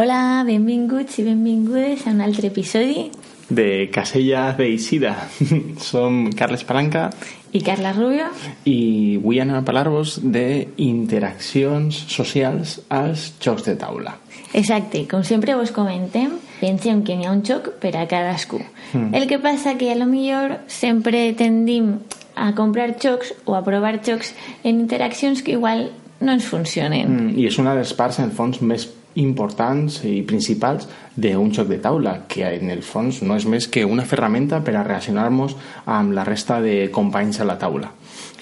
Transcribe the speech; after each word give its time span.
Hola, 0.00 0.44
benvinguts 0.48 1.18
i 1.20 1.22
benvingudes 1.26 2.06
a 2.06 2.12
un 2.14 2.22
altre 2.24 2.48
episodi 2.48 3.10
de 3.50 3.90
Casella 3.92 4.54
de 4.56 4.70
Isida. 4.72 5.10
Som 5.90 6.30
Carles 6.32 6.62
Palanca 6.64 7.10
i 7.52 7.60
Carla 7.60 7.90
Rubio 7.92 8.30
i 8.64 9.18
avui 9.18 9.42
anem 9.42 9.58
a 9.58 9.64
parlar-vos 9.66 10.14
d'interaccions 10.24 11.98
socials 12.14 12.78
als 12.88 13.26
jocs 13.44 13.66
de 13.68 13.74
taula. 13.76 14.14
Exacte, 14.56 15.02
com 15.10 15.20
sempre 15.20 15.58
vos 15.58 15.68
comentem, 15.76 16.32
pensem 16.62 17.02
que 17.04 17.18
n'hi 17.18 17.28
ha 17.28 17.34
un 17.36 17.44
joc 17.44 17.68
per 17.82 17.92
a 18.00 18.06
cadascú. 18.08 18.62
Mm. 18.94 19.12
El 19.20 19.28
que 19.28 19.36
passa 19.42 19.76
que 19.76 19.90
a 19.92 19.98
lo 20.00 20.06
millor 20.08 20.62
sempre 20.64 21.34
tendim 21.36 21.98
a 22.40 22.54
comprar 22.56 22.94
jocs 22.96 23.34
o 23.44 23.52
a 23.52 23.60
provar 23.68 23.98
jocs 24.00 24.32
en 24.64 24.80
interaccions 24.80 25.44
que 25.44 25.58
igual 25.60 25.90
no 26.24 26.32
ens 26.32 26.48
funcionen. 26.48 27.04
Mm, 27.04 27.36
I 27.36 27.50
és 27.52 27.60
una 27.60 27.76
de 27.76 27.84
les 27.84 27.92
parts, 27.92 28.16
en 28.16 28.30
el 28.30 28.34
fons, 28.36 28.62
més 28.64 28.88
importants 29.18 30.00
i 30.06 30.20
principals 30.22 30.86
d'un 31.16 31.50
joc 31.52 31.68
de 31.68 31.80
taula, 31.82 32.14
que 32.28 32.44
en 32.46 32.70
el 32.70 32.82
fons 32.86 33.22
no 33.26 33.36
és 33.36 33.46
més 33.46 33.66
que 33.68 33.84
una 33.84 34.06
ferramenta 34.06 34.60
per 34.64 34.76
a 34.76 34.84
relacionar-nos 34.84 35.56
amb 35.86 36.14
la 36.14 36.24
resta 36.24 36.60
de 36.62 36.90
companys 36.92 37.40
a 37.40 37.48
la 37.48 37.58
taula. 37.58 37.90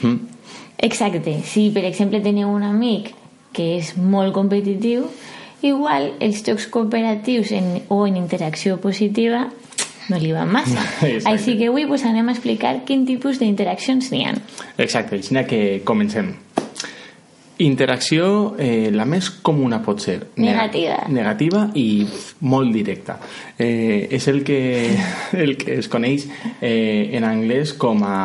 Mm? 0.03 0.37
Exacte. 0.79 1.41
Si, 1.45 1.71
per 1.75 1.85
exemple, 1.89 2.21
teniu 2.23 2.53
un 2.53 2.63
amic 2.63 3.15
que 3.57 3.79
és 3.79 3.95
molt 3.97 4.35
competitiu, 4.37 5.09
igual 5.63 6.13
els 6.23 6.45
jocs 6.47 6.69
cooperatius 6.71 7.51
en, 7.57 7.73
o 7.89 8.05
en 8.07 8.19
interacció 8.21 8.79
positiva 8.79 9.49
no 10.09 10.19
li 10.21 10.33
van 10.33 10.51
massa. 10.53 10.83
Exacte. 11.03 11.33
Així 11.33 11.57
que 11.59 11.69
avui 11.73 11.87
pues, 11.89 12.05
anem 12.09 12.31
a 12.31 12.37
explicar 12.37 12.79
quin 12.89 13.05
tipus 13.09 13.41
d'interaccions 13.43 14.13
n'hi 14.13 14.25
ha. 14.29 14.37
Exacte, 14.79 15.19
així 15.19 15.45
que 15.49 15.81
comencem. 15.85 16.35
Interacció, 17.59 18.55
eh, 18.59 18.91
la 18.95 19.05
més 19.05 19.31
comuna 19.43 19.81
pot 19.83 19.99
ser 19.99 20.19
negativa, 20.39 21.01
negativa 21.11 21.65
i 21.75 22.07
molt 22.47 22.71
directa. 22.73 23.17
Eh, 23.59 24.07
és 24.15 24.29
el 24.31 24.45
que, 24.47 24.61
el 25.45 25.57
que 25.59 25.81
es 25.81 25.89
coneix 25.91 26.29
eh, 26.61 27.11
en 27.19 27.27
anglès 27.27 27.75
com 27.75 28.05
a 28.07 28.19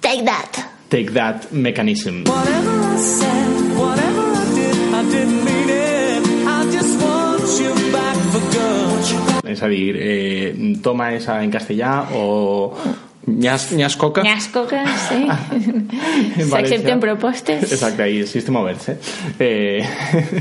Take 0.00 0.24
that. 0.24 0.58
Take 0.88 1.12
that 1.14 1.52
mechanism. 1.52 2.24
Whatever 2.26 2.78
I 2.78 2.96
said, 2.96 3.78
whatever 3.78 4.22
I 4.22 4.44
did, 4.54 4.76
I 4.94 5.02
didn't 5.10 5.44
mean 5.44 5.68
it. 5.68 6.22
I 6.46 6.70
just 6.70 6.94
want 7.02 7.42
you 7.58 7.74
back 7.90 8.16
for 8.30 8.42
good. 8.54 8.86
És 9.50 9.62
a 9.62 9.68
dir, 9.68 9.96
eh, 9.98 10.54
toma 10.82 11.12
esa 11.14 11.42
en 11.42 11.50
castellà 11.50 12.08
o 12.14 12.74
Ñas, 13.26 13.72
ñas 13.72 13.96
coca. 13.96 14.22
Ñas 14.22 14.46
coca, 14.48 14.84
sí. 15.08 15.26
S'accepten 16.48 17.00
propostes. 17.00 17.72
Exacte, 17.72 18.02
ahí 18.02 18.24
sistema 18.24 18.60
obert, 18.60 18.88
eh? 18.88 18.98
eh, 19.40 19.84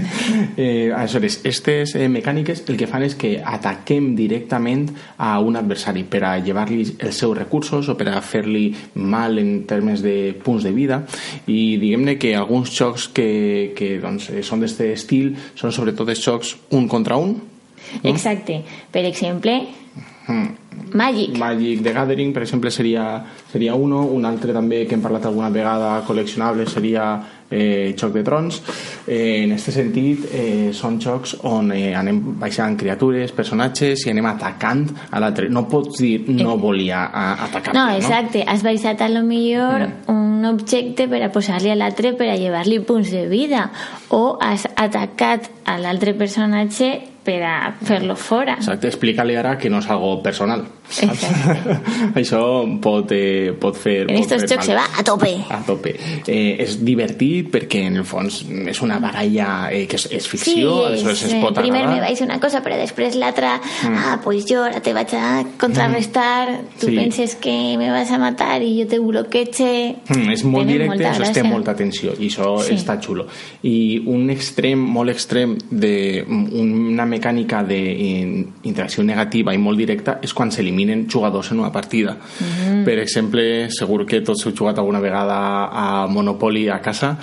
eh 0.58 0.94
aleshores, 0.94 1.40
aquestes 1.40 1.96
eh, 1.96 2.08
mecàniques 2.08 2.62
el 2.70 2.78
que 2.78 2.86
fan 2.86 3.02
és 3.08 3.16
que 3.18 3.40
ataquem 3.42 4.14
directament 4.16 4.92
a 5.18 5.40
un 5.42 5.58
adversari 5.58 6.04
per 6.06 6.22
a 6.30 6.36
llevar-li 6.38 6.84
els 7.00 7.18
seus 7.18 7.34
recursos 7.38 7.90
o 7.90 7.98
per 7.98 8.12
a 8.14 8.22
fer-li 8.22 8.68
mal 9.02 9.42
en 9.42 9.66
termes 9.66 10.06
de 10.06 10.36
punts 10.46 10.64
de 10.64 10.74
vida 10.76 11.02
i 11.48 11.80
diguem-ne 11.82 12.20
que 12.22 12.36
alguns 12.38 12.70
jocs 12.70 13.10
que, 13.10 13.74
que 13.74 13.96
doncs, 13.98 14.30
són 14.46 14.62
d'aquest 14.62 14.86
estil 14.92 15.34
són 15.58 15.74
sobretot 15.74 16.14
els 16.14 16.22
jocs 16.22 16.54
un 16.70 16.86
contra 16.88 17.18
un. 17.18 17.34
No? 17.34 18.10
Exacte. 18.14 18.62
Per 18.94 19.06
exemple, 19.10 19.58
mm 20.28 20.66
Magic. 20.94 21.38
Magic 21.38 21.82
The 21.84 21.92
Gathering, 21.92 22.34
per 22.34 22.44
exemple, 22.44 22.72
seria, 22.72 23.24
seria 23.52 23.76
uno. 23.76 24.06
Un 24.06 24.26
altre 24.26 24.54
també 24.56 24.86
que 24.88 24.96
hem 24.96 25.04
parlat 25.04 25.26
alguna 25.28 25.50
vegada 25.52 25.98
col·leccionable 26.08 26.68
seria 26.72 27.08
eh, 27.50 27.94
Xoc 27.98 28.14
de 28.14 28.24
Trons. 28.24 28.62
Eh, 29.08 29.44
en 29.44 29.56
aquest 29.56 29.76
sentit, 29.76 30.26
eh, 30.32 30.70
són 30.74 31.00
jocs 31.02 31.36
on 31.48 31.72
eh, 31.76 31.94
anem 31.98 32.22
baixant 32.40 32.78
criatures, 32.80 33.34
personatges 33.36 34.06
i 34.06 34.14
anem 34.14 34.30
atacant 34.32 34.86
a 35.12 35.20
l'altre. 35.20 35.50
No 35.50 35.66
pots 35.72 36.00
dir 36.00 36.30
no 36.32 36.56
volia 36.62 37.06
atacar. 37.48 37.76
No, 37.76 37.90
exacte. 37.96 38.44
No? 38.44 38.52
Has 38.54 38.64
baixat 38.64 39.04
a 39.04 39.10
lo 39.12 39.24
millor 39.26 39.88
mm. 39.88 40.14
un 40.16 40.48
objecte 40.52 41.10
per 41.12 41.24
a 41.26 41.32
posar-li 41.34 41.74
a 41.74 41.80
l'altre 41.80 42.14
per 42.16 42.30
a 42.32 42.38
llevar-li 42.40 42.80
punts 42.86 43.12
de 43.12 43.26
vida 43.32 43.68
o 44.16 44.38
has 44.40 44.68
atacat 44.76 45.50
a 45.66 45.80
l'altre 45.82 46.14
personatge 46.16 47.15
per 47.26 47.42
a 47.44 47.56
fer-lo 47.82 48.16
fora. 48.16 48.60
Exacte, 48.62 48.92
explica-li 48.92 49.36
ara 49.36 49.56
que 49.58 49.72
no 49.74 49.82
és 49.82 49.90
algo 49.90 50.20
personal. 50.24 50.66
Això 52.16 52.42
pot, 52.86 53.12
eh, 53.16 53.54
pot 53.60 53.78
fer... 53.80 54.06
En 54.06 54.20
aquests 54.20 54.52
jocs 54.52 54.70
se 54.70 54.76
va 54.78 54.86
a 54.86 55.04
tope. 55.06 55.32
A 55.52 55.60
tope. 55.66 55.96
Eh, 56.30 56.56
és 56.62 56.78
divertit 56.86 57.50
perquè 57.54 57.86
en 57.90 58.00
el 58.02 58.06
fons 58.08 58.44
és 58.46 58.82
una 58.86 59.00
baralla 59.02 59.72
eh, 59.74 59.86
que 59.90 59.98
és, 59.98 60.08
és 60.20 60.28
ficció, 60.30 60.76
sí, 60.94 61.10
es 61.16 61.36
pot 61.42 61.58
primer 61.58 61.86
me 61.90 62.00
vaig 62.04 62.22
una 62.26 62.38
cosa 62.44 62.62
però 62.66 62.78
després 62.80 63.18
l'altra, 63.20 63.56
mm. 63.60 63.98
ah, 63.98 64.20
pues 64.24 64.46
jo 64.50 64.62
ara 64.66 64.82
te 64.86 64.94
vaig 64.96 65.16
a 65.18 65.30
contrarrestar, 65.62 66.52
mm. 66.52 66.78
tu 66.82 66.92
sí. 66.92 66.96
penses 66.98 67.36
que 67.42 67.56
me 67.82 67.90
vas 67.94 68.12
a 68.12 68.22
matar 68.22 68.62
i 68.66 68.76
jo 68.82 68.88
te 68.92 69.02
bloqueige... 69.02 69.72
Mm, 70.10 70.36
és 70.36 70.46
molt 70.46 70.70
Tenen 70.70 70.94
directe, 70.94 71.10
això 71.10 71.32
té 71.34 71.46
molta 71.46 71.76
atenció 71.76 72.14
i 72.20 72.30
això 72.30 72.54
sí. 72.66 72.78
està 72.78 72.98
xulo. 73.02 73.28
I 73.66 74.04
un 74.12 74.30
extrem, 74.34 74.82
molt 74.96 75.14
extrem 75.14 75.58
d'una 75.72 77.10
mecànica 77.16 77.64
d'interacció 77.66 79.04
negativa 79.08 79.54
i 79.56 79.62
molt 79.62 79.80
directa 79.80 80.20
és 80.24 80.34
quan 80.36 80.52
s'eliminen 80.52 81.06
jugadors 81.12 81.52
en 81.52 81.60
una 81.64 81.72
partida. 81.72 82.16
Mm 82.16 82.46
-hmm. 82.46 82.84
Per 82.86 83.00
exemple, 83.00 83.70
segur 83.72 84.06
que 84.06 84.22
tots 84.22 84.46
heu 84.46 84.54
jugat 84.56 84.78
alguna 84.78 85.00
vegada 85.00 85.70
a 85.72 86.08
Monopoly 86.08 86.70
a 86.70 86.80
casa. 86.82 87.18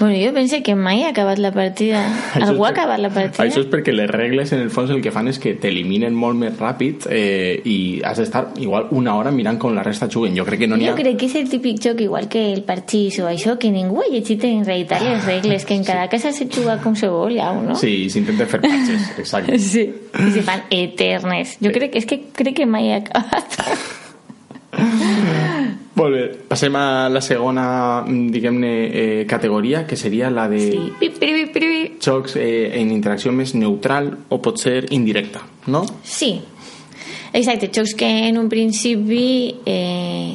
Bueno, 0.00 0.16
jo 0.18 0.32
penso 0.34 0.56
que 0.62 0.74
mai 0.74 1.02
ha 1.04 1.10
acabat 1.10 1.38
la 1.38 1.52
partida. 1.52 2.02
Algú 2.34 2.64
ha 2.64 2.70
acabat 2.70 2.98
la 2.98 3.10
partida? 3.10 3.44
Això 3.44 3.60
és 3.60 3.70
perquè 3.70 3.92
les 3.92 4.10
regles, 4.10 4.52
en 4.52 4.60
el 4.60 4.70
fons, 4.70 4.90
el 4.90 5.00
que 5.00 5.10
fan 5.10 5.28
és 5.28 5.38
que 5.38 5.54
t'eliminen 5.54 6.14
molt 6.14 6.36
més 6.36 6.58
ràpid 6.58 7.06
eh, 7.10 7.60
i 7.64 8.00
has 8.02 8.18
d'estar 8.18 8.52
igual 8.58 8.88
una 8.90 9.14
hora 9.14 9.30
mirant 9.30 9.58
com 9.58 9.74
la 9.74 9.82
resta 9.82 10.08
juguen. 10.08 10.36
Jo 10.36 10.44
crec 10.44 10.64
que 10.64 10.66
no 10.66 10.76
n'hi 10.76 10.88
ha... 10.88 10.94
Jo 10.94 11.02
crec 11.02 11.18
que 11.20 11.26
és 11.26 11.36
el 11.36 11.48
típic 11.50 11.80
joc, 11.82 12.00
igual 12.00 12.28
que 12.28 12.52
el 12.52 12.62
parxís 12.62 13.18
o 13.20 13.28
això, 13.28 13.58
que 13.58 13.70
ningú 13.70 14.00
ha 14.02 14.08
llegit 14.10 14.44
en 14.44 14.64
realitat 14.64 15.02
les 15.02 15.24
regles, 15.24 15.64
que 15.64 15.74
en 15.74 15.84
cada 15.84 16.04
sí. 16.04 16.10
casa 16.16 16.32
se 16.32 16.48
juga 16.48 16.78
com 16.82 16.96
se 16.96 17.08
vol, 17.08 17.36
ja, 17.36 17.52
no? 17.54 17.76
Sí, 17.78 18.08
s'intenta 18.10 18.46
fer 18.50 18.60
patxes, 18.64 19.10
exacte. 19.18 19.32
Sí, 19.58 19.84
i 19.88 20.30
se 20.32 20.42
fan 20.46 20.64
eternes. 20.70 21.58
Jo 21.62 21.72
crec, 21.74 21.96
és 22.00 22.06
que 22.08 22.20
crec 22.34 22.56
que 22.60 22.66
mai 22.66 22.92
ha 22.92 23.02
acabat. 23.02 23.58
Molt 25.94 26.14
bé, 26.16 26.22
passem 26.48 26.74
a 26.78 27.08
la 27.12 27.22
segona, 27.24 27.66
diguem-ne, 28.06 28.72
eh, 28.86 29.26
categoria, 29.30 29.84
que 29.86 29.96
seria 29.96 30.30
la 30.30 30.48
de 30.48 30.60
sí. 30.60 30.80
pip, 31.00 31.18
pip, 31.20 31.52
pip. 31.54 32.00
jocs 32.02 32.36
eh, 32.36 32.72
en 32.80 32.90
interacció 32.92 33.32
més 33.32 33.54
neutral 33.54 34.10
o 34.28 34.40
pot 34.42 34.58
ser 34.58 34.84
indirecta, 34.94 35.44
no? 35.66 35.84
Sí, 36.02 36.34
exacte, 37.32 37.70
jocs 37.74 37.94
que 37.94 38.10
en 38.28 38.38
un 38.38 38.50
principi 38.50 39.54
eh, 39.64 40.34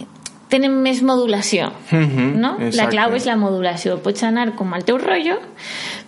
tenen 0.50 0.80
més 0.82 1.04
modulació, 1.06 1.70
uh 1.92 1.96
mhm, 1.96 2.10
-huh, 2.10 2.36
no? 2.36 2.52
Exacte. 2.60 2.78
La 2.78 2.90
clau 2.90 3.16
és 3.16 3.26
la 3.26 3.36
modulació. 3.38 4.02
Pots 4.02 4.24
anar 4.24 4.56
com 4.56 4.74
al 4.74 4.84
teu 4.84 4.98
rotllo, 4.98 5.38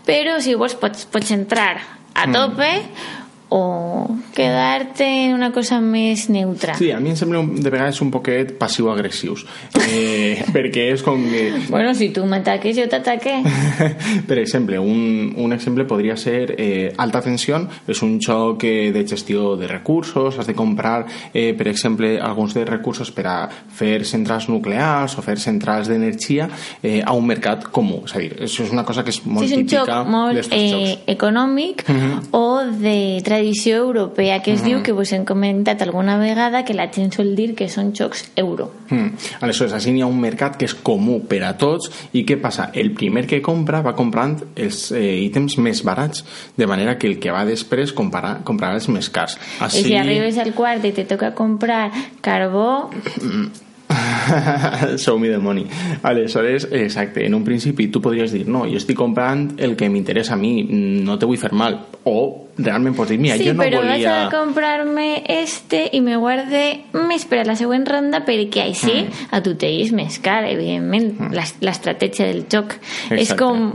però 0.06 0.40
si 0.40 0.56
vols 0.56 0.76
pots, 0.76 1.06
pots 1.06 1.32
entrar 1.32 2.01
a 2.16 2.28
mm. 2.28 2.34
tope 2.34 2.72
mm 2.90 3.21
o 3.54 4.08
quedar-te 4.34 5.04
en 5.26 5.34
una 5.36 5.52
cosa 5.52 5.82
més 5.84 6.30
neutra. 6.32 6.78
Sí, 6.80 6.88
a 6.96 7.02
mi 7.04 7.12
em 7.12 7.18
sembla 7.20 7.42
de 7.44 7.72
vegades 7.74 8.00
un 8.00 8.08
poquet 8.14 8.54
passiu-agressius. 8.56 9.44
Eh, 9.92 10.40
perquè 10.56 10.88
és 10.94 11.04
com 11.04 11.20
que... 11.28 11.44
Bueno, 11.68 11.92
si 11.94 12.08
tu 12.16 12.24
m'ataques, 12.24 12.78
jo 12.80 12.88
t'ataque. 12.88 13.42
Per 14.30 14.38
exemple, 14.40 14.80
un, 14.80 15.34
un 15.36 15.52
exemple 15.52 15.84
podria 15.90 16.16
ser 16.16 16.56
eh, 16.56 16.94
Alta 16.96 17.20
Tensió 17.26 17.60
és 17.92 18.00
un 18.06 18.16
xoc 18.24 18.64
eh, 18.70 18.94
de 18.96 19.04
gestió 19.04 19.58
de 19.60 19.68
recursos. 19.68 20.40
Has 20.40 20.48
de 20.48 20.56
comprar, 20.56 21.04
eh, 21.34 21.52
per 21.58 21.68
exemple 21.68 22.14
alguns 22.24 22.54
de 22.56 22.64
recursos 22.64 23.12
per 23.12 23.26
a 23.28 23.36
fer 23.52 24.06
centrals 24.08 24.48
nuclears 24.48 25.18
o 25.20 25.26
fer 25.26 25.36
centrals 25.44 25.92
d'energia 25.92 26.48
eh, 26.80 27.02
a 27.04 27.12
un 27.18 27.28
mercat 27.28 27.68
comú, 27.68 28.06
és 28.08 28.16
a 28.16 28.24
dir, 28.24 28.32
això 28.48 28.64
és 28.64 28.72
una 28.72 28.86
cosa 28.88 29.04
que 29.04 29.12
és 29.12 29.20
molt 29.26 29.50
sí, 29.50 29.58
és 29.58 29.66
típica 29.66 29.84
un 29.84 29.92
xoc 29.92 30.12
molt 30.16 30.56
eh, 30.56 30.96
econòmic 31.12 31.84
uh 31.84 31.96
-huh. 31.96 32.20
o 32.32 32.48
de 32.80 33.20
tradició 33.26 33.41
tradició 33.42 33.78
europea, 33.78 34.42
que 34.44 34.54
es 34.54 34.62
mm. 34.62 34.66
diu 34.66 34.82
que 34.86 34.94
vos 34.94 35.12
hem 35.14 35.26
comentat 35.26 35.82
alguna 35.82 36.18
vegada 36.22 36.64
que 36.64 36.76
la 36.78 36.88
gent 36.94 37.10
sol 37.16 37.34
dir 37.36 37.56
que 37.58 37.68
són 37.72 37.90
xocs 37.98 38.28
euro. 38.38 38.70
Mm. 38.90 39.18
Aleshores, 39.42 39.74
així 39.74 39.94
hi 39.96 40.04
ha 40.06 40.10
un 40.10 40.20
mercat 40.22 40.60
que 40.60 40.68
és 40.70 40.76
comú 40.78 41.22
per 41.28 41.42
a 41.48 41.56
tots 41.58 41.90
i 42.14 42.24
què 42.28 42.38
passa? 42.42 42.70
El 42.78 42.94
primer 42.98 43.26
que 43.30 43.42
compra 43.42 43.82
va 43.82 43.96
comprant 43.98 44.38
els 44.54 44.92
eh, 44.94 45.18
ítems 45.26 45.58
més 45.58 45.82
barats, 45.88 46.24
de 46.58 46.70
manera 46.70 46.98
que 47.02 47.10
el 47.10 47.18
que 47.22 47.34
va 47.34 47.44
després 47.50 47.96
compara, 47.98 48.38
comprarà 48.46 48.78
els 48.78 48.90
més 48.94 49.10
cars. 49.10 49.40
Així... 49.60 49.82
I 49.82 49.90
si 49.90 49.98
arribes 49.98 50.38
al 50.38 50.54
quart 50.54 50.86
i 50.86 50.94
te 50.94 51.10
toca 51.10 51.34
comprar 51.34 51.88
carbó... 52.22 52.92
Mm 53.18 53.71
Show 54.98 55.18
me 55.20 55.30
the 55.30 55.38
money. 55.38 55.66
Aleshores, 56.04 56.68
exacte, 56.72 57.26
en 57.26 57.36
un 57.36 57.44
principi 57.44 57.88
tu 57.88 58.02
podries 58.02 58.32
dir, 58.32 58.46
no, 58.48 58.66
jo 58.70 58.80
estic 58.80 58.98
comprant 58.98 59.52
el 59.62 59.76
que 59.78 59.90
m'interessa 59.90 60.36
a 60.36 60.40
mi, 60.40 60.64
no 60.64 61.18
te 61.20 61.30
vull 61.30 61.40
fer 61.42 61.52
mal. 61.58 61.80
O 62.10 62.52
realment 62.58 62.96
pots 62.98 63.12
dir, 63.14 63.20
mira, 63.22 63.38
sí, 63.38 63.48
jo 63.50 63.56
no 63.56 63.64
però 63.64 63.82
volia... 63.82 63.94
vaig 63.94 64.08
a 64.10 64.32
comprar-me 64.34 65.08
este 65.42 65.84
i 65.94 66.02
me 66.04 66.18
guarde 66.22 66.64
més 66.98 67.26
per 67.30 67.42
a 67.44 67.48
la 67.48 67.56
següent 67.60 67.86
ronda 67.88 68.24
perquè 68.28 68.66
així 68.68 68.96
mm. 69.04 69.30
a 69.38 69.42
tu 69.46 69.56
t'eix 69.60 69.94
més 69.96 70.20
car, 70.24 70.44
evidentment, 70.50 71.12
mm. 71.18 71.56
l'estratègia 71.66 72.30
del 72.32 72.46
joc. 72.52 72.78
Exacte. 73.10 73.22
És 73.22 73.34
com 73.38 73.68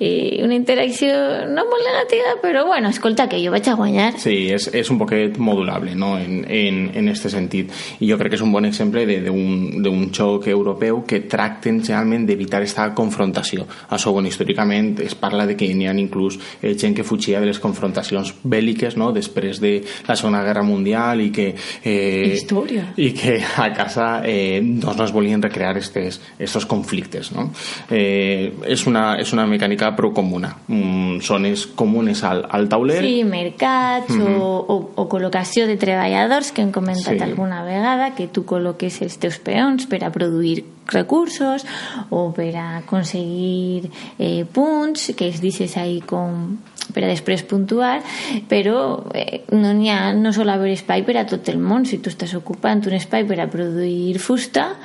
eh, 0.00 0.40
una 0.44 0.54
interacció 0.54 1.08
no 1.48 1.64
molt 1.68 1.84
negativa, 1.84 2.36
però 2.42 2.64
bueno, 2.66 2.88
escolta, 2.88 3.28
que 3.28 3.40
jo 3.44 3.50
vaig 3.50 3.68
a 3.68 3.74
guanyar. 3.74 4.12
Sí, 4.20 4.48
és, 4.54 4.68
és 4.74 4.90
un 4.90 4.98
poquet 5.00 5.38
modulable 5.38 5.94
no? 5.98 6.16
en, 6.18 6.44
en, 6.48 6.80
en 6.94 7.08
este 7.08 7.30
sentit. 7.30 7.72
I 8.00 8.10
jo 8.10 8.18
crec 8.18 8.34
que 8.34 8.38
és 8.38 8.44
un 8.44 8.52
bon 8.54 8.68
exemple 8.68 9.04
d'un 9.08 10.08
xoc 10.14 10.48
europeu 10.52 11.02
que 11.08 11.22
tracten 11.30 11.82
generalment 11.82 12.26
d'evitar 12.28 12.62
aquesta 12.62 12.88
confrontació. 12.94 13.66
Això, 13.90 14.12
bueno, 14.14 14.30
històricament 14.30 14.94
es 15.04 15.16
parla 15.18 15.46
de 15.46 15.56
que 15.58 15.70
n'hi 15.74 15.88
ha 15.88 15.96
inclús 15.98 16.38
eh, 16.62 16.74
gent 16.78 16.94
que 16.96 17.06
fugia 17.06 17.40
de 17.40 17.50
les 17.50 17.58
confrontacions 17.58 18.34
bèl·liques 18.44 18.96
no? 19.00 19.10
després 19.12 19.60
de 19.60 19.78
la 20.06 20.16
Segona 20.16 20.44
Guerra 20.46 20.62
Mundial 20.62 21.22
i 21.24 21.30
que... 21.34 21.50
Eh, 21.82 22.34
Història. 22.38 22.92
I 22.96 23.10
que 23.16 23.38
a 23.40 23.68
casa 23.74 24.08
eh, 24.24 24.60
doncs 24.62 24.98
no 24.98 25.06
es 25.08 25.14
volien 25.14 25.42
recrear 25.42 25.76
estos 25.78 26.66
conflictes. 26.66 27.32
No? 27.34 27.48
Eh, 27.90 28.52
és, 28.68 28.86
una, 28.86 29.16
és 29.20 29.32
una 29.34 29.46
mecànica 29.48 29.87
mecànica 29.88 29.96
però 29.96 30.12
comuna. 30.12 30.56
Mm, 30.68 31.20
zones 31.20 31.66
comunes 31.66 32.22
al, 32.24 32.44
al 32.48 32.68
tauler. 32.68 33.02
Sí, 33.02 33.24
mercats 33.24 34.10
mm 34.10 34.20
-hmm. 34.20 34.40
o, 34.40 34.64
o, 34.68 34.90
o 34.94 35.08
col·locació 35.08 35.66
de 35.66 35.76
treballadors 35.76 36.52
que 36.52 36.62
hem 36.62 36.72
comentat 36.72 37.16
sí. 37.16 37.22
alguna 37.22 37.64
vegada, 37.64 38.14
que 38.14 38.28
tu 38.28 38.44
col·loques 38.44 39.02
els 39.02 39.18
teus 39.18 39.38
peons 39.38 39.86
per 39.86 40.04
a 40.04 40.10
produir 40.10 40.64
recursos 40.86 41.66
o 42.10 42.32
per 42.32 42.56
a 42.56 42.78
aconseguir 42.78 43.90
eh, 44.18 44.44
punts 44.50 45.12
que 45.16 45.28
es 45.28 45.40
deixes 45.40 45.76
ahí 45.76 46.00
com 46.00 46.58
per 46.94 47.04
a 47.04 47.08
després 47.08 47.42
puntuar, 47.42 48.00
però 48.48 49.04
eh, 49.12 49.44
no 49.52 49.74
n'hi 49.74 49.90
ha 49.90 50.14
no 50.14 50.32
sol 50.32 50.48
haver 50.48 50.72
espai 50.72 51.04
per 51.04 51.18
a 51.18 51.26
tot 51.26 51.48
el 51.48 51.58
món. 51.58 51.84
Si 51.84 51.98
tu 51.98 52.08
estàs 52.08 52.34
ocupant 52.34 52.80
un 52.86 52.94
espai 52.94 53.24
per 53.24 53.40
a 53.40 53.50
produir 53.50 54.18
fusta, 54.18 54.76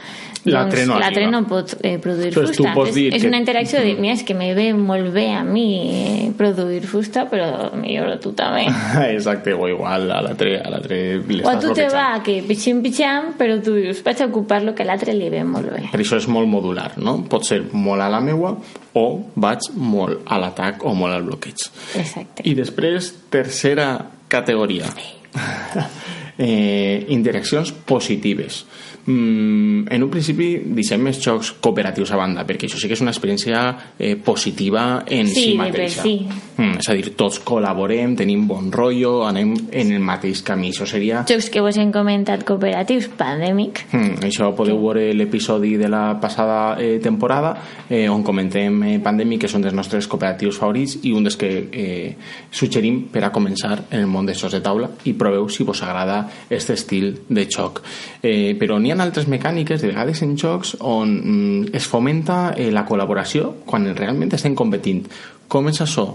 l'altre 0.45 0.85
no, 0.85 0.97
doncs 0.99 1.31
no 1.31 1.41
pot 1.47 1.73
eh, 1.81 1.97
produir 1.99 2.31
Entonces, 2.31 2.57
fusta. 2.57 2.71
Entonces, 2.73 3.13
és 3.13 3.21
que... 3.21 3.27
una 3.27 3.39
interacció 3.39 3.79
de, 3.79 3.93
mira, 3.95 4.15
és 4.17 4.23
que 4.27 4.35
me 4.35 4.49
ve 4.57 4.69
molt 4.75 5.13
bé 5.15 5.29
a 5.33 5.43
mi 5.47 5.67
eh, 5.93 6.31
produir 6.37 6.83
fusta, 6.89 7.25
però 7.31 7.71
millor 7.79 8.17
tu 8.23 8.33
també. 8.37 8.65
Exacte, 9.15 9.53
o 9.55 9.69
igual 9.71 10.09
a 10.11 10.21
l'altre 10.25 10.57
a 10.59 10.71
O 10.73 11.49
a 11.49 11.57
tu 11.59 11.73
te 11.73 11.87
va 11.93 12.07
que 12.25 12.41
pitxim 12.47 12.81
pitxam, 12.83 13.33
però 13.39 13.59
tu 13.63 13.75
dius, 13.77 14.03
vaig 14.03 14.23
a 14.23 14.27
ocupar 14.27 14.61
lo 14.63 14.75
que 14.75 14.83
a 14.83 14.89
l'altre 14.89 15.15
li 15.15 15.29
ve 15.31 15.43
molt 15.47 15.71
bé. 15.71 15.85
Per 15.93 16.01
això 16.01 16.19
és 16.19 16.27
molt 16.27 16.49
modular, 16.51 16.91
no? 16.97 17.21
Pot 17.29 17.47
ser 17.47 17.61
molt 17.71 18.03
a 18.03 18.09
la 18.11 18.21
meua 18.23 18.55
o 18.99 19.05
vaig 19.35 19.71
molt 19.79 20.27
a 20.27 20.39
l'atac 20.41 20.83
o 20.85 20.93
molt 20.97 21.15
al 21.15 21.27
bloqueig. 21.27 21.67
Exacte. 21.99 22.45
I 22.49 22.55
després, 22.57 23.13
tercera 23.33 23.95
categoria. 24.27 24.91
eh, 26.43 27.05
interaccions 27.07 27.71
positives 27.71 28.65
mm, 29.05 29.87
en 29.89 30.03
un 30.03 30.09
principi 30.11 30.47
deixem 30.75 31.01
més 31.03 31.19
jocs 31.23 31.53
cooperatius 31.63 32.11
a 32.11 32.19
banda 32.19 32.43
perquè 32.47 32.67
això 32.67 32.79
sí 32.79 32.89
que 32.89 32.97
és 32.97 33.03
una 33.03 33.13
experiència 33.13 33.61
eh, 33.97 34.15
positiva 34.19 35.03
en 35.07 35.29
sí, 35.31 35.45
si 35.49 35.53
mateixa 35.59 36.03
sí. 36.03 36.15
mm, 36.57 36.81
és 36.81 36.89
a 36.89 36.95
dir, 36.97 37.13
tots 37.19 37.39
col·laborem 37.47 38.17
tenim 38.19 38.43
bon 38.49 38.67
rotllo, 38.73 39.13
anem 39.27 39.53
en 39.71 39.93
el 39.95 40.03
mateix 40.03 40.43
camí 40.43 40.73
això 40.73 40.87
seria... 40.89 41.23
Jocs 41.29 41.49
que 41.53 41.63
vos 41.63 41.79
hem 41.79 41.93
comentat 41.95 42.43
cooperatius, 42.47 43.07
Pandemic 43.19 43.85
mm, 43.91 44.23
això 44.27 44.51
podeu 44.57 44.75
sí. 44.75 44.83
veure 44.83 45.05
l'episodi 45.15 45.75
de 45.79 45.91
la 45.91 46.03
passada 46.21 46.75
eh, 46.81 46.99
temporada 47.03 47.55
eh, 47.87 48.09
on 48.11 48.23
comentem 48.23 48.81
eh, 48.83 48.97
Pandemic 49.03 49.45
que 49.45 49.51
són 49.51 49.63
dels 49.63 49.75
nostres 49.77 50.09
cooperatius 50.11 50.59
favorits 50.59 50.99
i 51.07 51.15
un 51.15 51.23
dels 51.23 51.39
que 51.39 51.53
eh, 51.71 52.15
suggerim 52.51 53.05
per 53.13 53.23
a 53.23 53.31
començar 53.31 53.77
en 53.89 54.03
el 54.03 54.11
món 54.11 54.27
de 54.27 54.35
jocs 54.35 54.57
de 54.57 54.63
taula 54.63 54.91
i 55.07 55.15
proveu 55.15 55.47
si 55.47 55.63
vos 55.63 55.83
agrada 55.83 56.23
aquest 56.47 56.73
estil 56.75 57.11
de 57.29 57.47
xoc 57.49 57.81
eh, 58.23 58.55
però 58.59 58.79
n'hi 58.79 58.93
ha 58.93 58.97
altres 59.03 59.27
mecàniques, 59.27 59.81
de 59.81 59.91
vegades 59.91 60.21
en 60.23 60.35
jocs, 60.39 60.77
on 60.79 61.13
mm, 61.19 61.75
es 61.75 61.87
fomenta 61.89 62.53
eh, 62.55 62.71
la 62.71 62.85
col·laboració 62.87 63.53
quan 63.67 63.89
realment 63.93 64.33
estem 64.33 64.55
competint. 64.55 65.03
Com 65.53 65.69
és 65.69 65.79
això? 65.83 66.07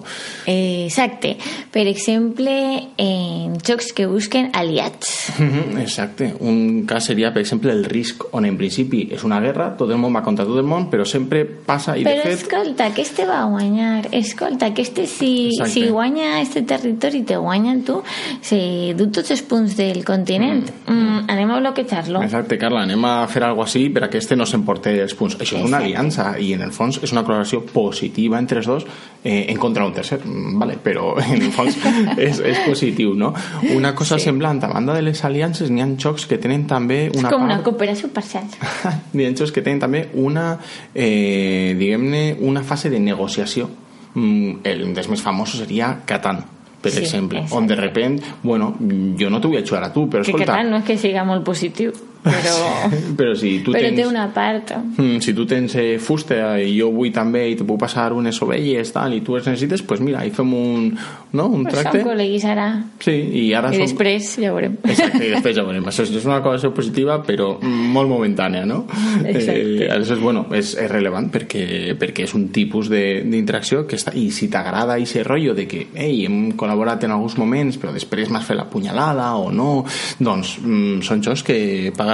Exacte. 0.50 1.36
Per 1.70 1.84
exemple, 1.86 2.54
en 2.98 3.54
jocs 3.62 3.92
que 3.94 4.08
busquen 4.10 4.50
aliats. 4.58 5.30
Exacte. 5.84 6.32
Un 6.40 6.84
cas 6.88 7.06
seria, 7.10 7.30
per 7.34 7.44
exemple, 7.44 7.70
el 7.74 7.84
risc, 7.86 8.26
on 8.34 8.48
en 8.48 8.58
principi 8.58 9.04
és 9.14 9.22
una 9.26 9.38
guerra, 9.44 9.70
tot 9.78 9.92
el 9.94 10.00
món 10.02 10.16
va 10.16 10.24
contra 10.26 10.46
tot 10.48 10.58
el 10.58 10.66
món, 10.66 10.88
però 10.90 11.06
sempre 11.06 11.44
passa 11.46 11.94
i 11.96 12.06
però 12.06 12.18
de 12.18 12.24
fet... 12.24 12.48
Però 12.48 12.64
escolta, 12.64 12.88
este 12.98 13.28
va 13.28 13.42
a 13.44 13.48
guanyar. 13.52 14.08
Escolta, 14.18 14.72
este 14.76 15.06
si, 15.06 15.52
si 15.70 15.86
guanya 15.86 16.40
este 16.40 16.62
territori 16.62 17.22
te 17.22 17.38
guanya 17.38 17.76
tu, 17.86 18.00
si 18.42 18.92
du 18.98 19.08
tots 19.14 19.30
els 19.34 19.44
punts 19.46 19.76
del 19.78 20.02
continent. 20.04 20.66
Mm. 20.86 20.98
Mm, 20.98 21.24
anem 21.30 21.50
a 21.50 21.60
bloquejar-lo. 21.60 22.22
Exacte, 22.22 22.58
Carla, 22.58 22.82
anem 22.86 23.04
a 23.06 23.14
fer 23.30 23.44
alguna 23.46 23.68
així 23.68 23.88
per 23.92 24.04
a 24.06 24.10
que 24.10 24.18
este 24.18 24.36
no 24.36 24.46
s'emporte 24.46 24.92
els 25.02 25.14
punts. 25.18 25.36
Això 25.38 25.58
és 25.58 25.62
Exacte. 25.62 25.68
una 25.68 25.82
aliança 25.82 26.28
i 26.38 26.52
en 26.56 26.62
el 26.66 26.72
fons 26.72 27.00
és 27.02 27.12
una 27.14 27.24
col·laboració 27.26 27.62
positiva 27.72 28.38
entre 28.38 28.62
els 28.62 28.68
dos 28.70 28.86
eh, 29.28 29.44
en 29.52 29.58
contra 29.58 29.84
d'un 29.84 29.92
tercer, 29.92 30.20
mm, 30.24 30.58
vale, 30.58 30.78
però 30.80 31.12
en 31.20 31.42
el 31.42 31.52
fons 31.52 31.76
és, 32.16 32.40
és 32.40 32.60
positiu, 32.64 33.12
no? 33.14 33.34
Una 33.74 33.92
cosa 33.94 34.16
sí. 34.16 34.24
semblant, 34.30 34.62
a 34.64 34.70
banda 34.72 34.96
de 34.96 35.02
les 35.04 35.20
aliances, 35.28 35.68
n'hi 35.68 35.84
ha 35.84 35.88
xocs 36.00 36.24
que 36.30 36.38
tenen 36.40 36.64
també 36.70 37.02
una 37.12 37.28
és 37.28 37.34
com 37.34 37.42
part... 37.42 37.50
una 37.50 37.58
cooperació 37.66 38.08
parcial. 38.14 38.48
n'hi 39.12 39.28
ha 39.28 39.34
xocs 39.36 39.52
que 39.52 39.64
tenen 39.66 39.84
també 39.84 40.06
una, 40.16 40.54
eh, 40.94 41.76
diguem-ne, 41.76 42.38
una 42.48 42.64
fase 42.64 42.88
de 42.88 43.02
negociació. 43.04 43.68
Mm, 44.14 44.62
el 44.64 44.86
dels 44.96 45.12
més 45.12 45.20
famosos 45.20 45.60
seria 45.60 45.92
Catan 46.08 46.46
per 46.80 46.92
sí, 46.94 47.02
exemple, 47.02 47.40
exacte. 47.42 47.58
on 47.58 47.66
de 47.66 47.76
repent, 47.76 48.20
bueno, 48.42 48.70
jo 49.18 49.28
no 49.28 49.40
t'ho 49.42 49.50
vull 49.50 49.64
jugar 49.66 49.82
a 49.88 49.92
tu, 49.92 50.06
però 50.08 50.22
escolta... 50.22 50.44
Que 50.44 50.46
Catan 50.46 50.70
no 50.70 50.78
és 50.78 50.86
que 50.86 50.96
siga 50.96 51.24
molt 51.26 51.42
positiu 51.44 51.92
però, 52.28 52.90
però 53.18 53.34
si 53.38 53.58
tu 53.64 53.74
però 53.74 53.88
tens, 53.88 54.00
té 54.00 54.06
una 54.08 54.26
part. 54.34 54.74
Mm, 54.96 55.22
si 55.24 55.34
tu 55.36 55.46
tens 55.48 55.74
eh, 55.80 55.98
fusta 56.02 56.56
i 56.60 56.74
jo 56.76 56.90
vull 56.94 57.12
també 57.14 57.46
i 57.52 57.56
te 57.58 57.66
puc 57.68 57.80
passar 57.80 58.10
unes 58.16 58.38
ovelles 58.44 58.92
tal, 58.94 59.16
i 59.16 59.22
tu 59.24 59.36
les 59.36 59.46
necessites, 59.48 59.82
doncs 59.82 59.88
pues 59.88 60.04
mira, 60.04 60.24
hi 60.26 60.32
fem 60.34 60.52
un, 60.54 60.88
no? 61.32 61.48
un 61.48 61.64
pues 61.66 61.78
tracte. 61.78 62.02
som 62.02 62.10
col·leguis 62.12 62.46
ara. 62.48 62.68
Sí, 63.02 63.14
i, 63.14 63.44
ara 63.56 63.72
i 63.72 63.80
som... 63.80 63.86
després 63.86 64.32
ja 64.42 64.52
veurem. 64.54 64.78
Exacte, 64.84 65.22
i 65.24 65.32
després 65.34 65.56
ja 65.58 65.66
veurem. 65.66 65.88
Això 65.88 66.06
és 66.06 66.28
una 66.28 66.40
cosa 66.44 66.72
positiva 66.74 67.18
però 67.26 67.50
molt 67.62 68.10
momentània 68.10 68.64
no? 68.68 68.84
exacte. 69.24 69.86
eh, 69.86 69.90
és, 69.98 70.12
bueno, 70.20 70.46
és, 70.54 70.74
és 70.78 70.90
relevant 70.90 71.28
perquè, 71.32 71.94
perquè 71.98 72.26
és 72.28 72.34
un 72.36 72.48
tipus 72.54 72.90
d'interacció 72.92 73.84
que 73.88 73.98
està, 73.98 74.14
i 74.16 74.28
si 74.34 74.48
t'agrada 74.52 74.96
aquest 74.98 75.26
rotllo 75.26 75.54
de 75.56 75.66
que 75.70 75.84
ei, 75.94 76.24
hem 76.26 76.54
col·laborat 76.58 77.06
en 77.06 77.14
alguns 77.16 77.38
moments 77.40 77.78
però 77.80 77.92
després 77.94 78.30
m'has 78.32 78.46
fet 78.46 78.58
la 78.58 78.68
punyalada 78.70 79.30
o 79.40 79.50
no 79.54 79.70
doncs 80.18 80.56
mm, 80.62 81.00
són 81.06 81.24
jocs 81.24 81.44
que 81.46 81.58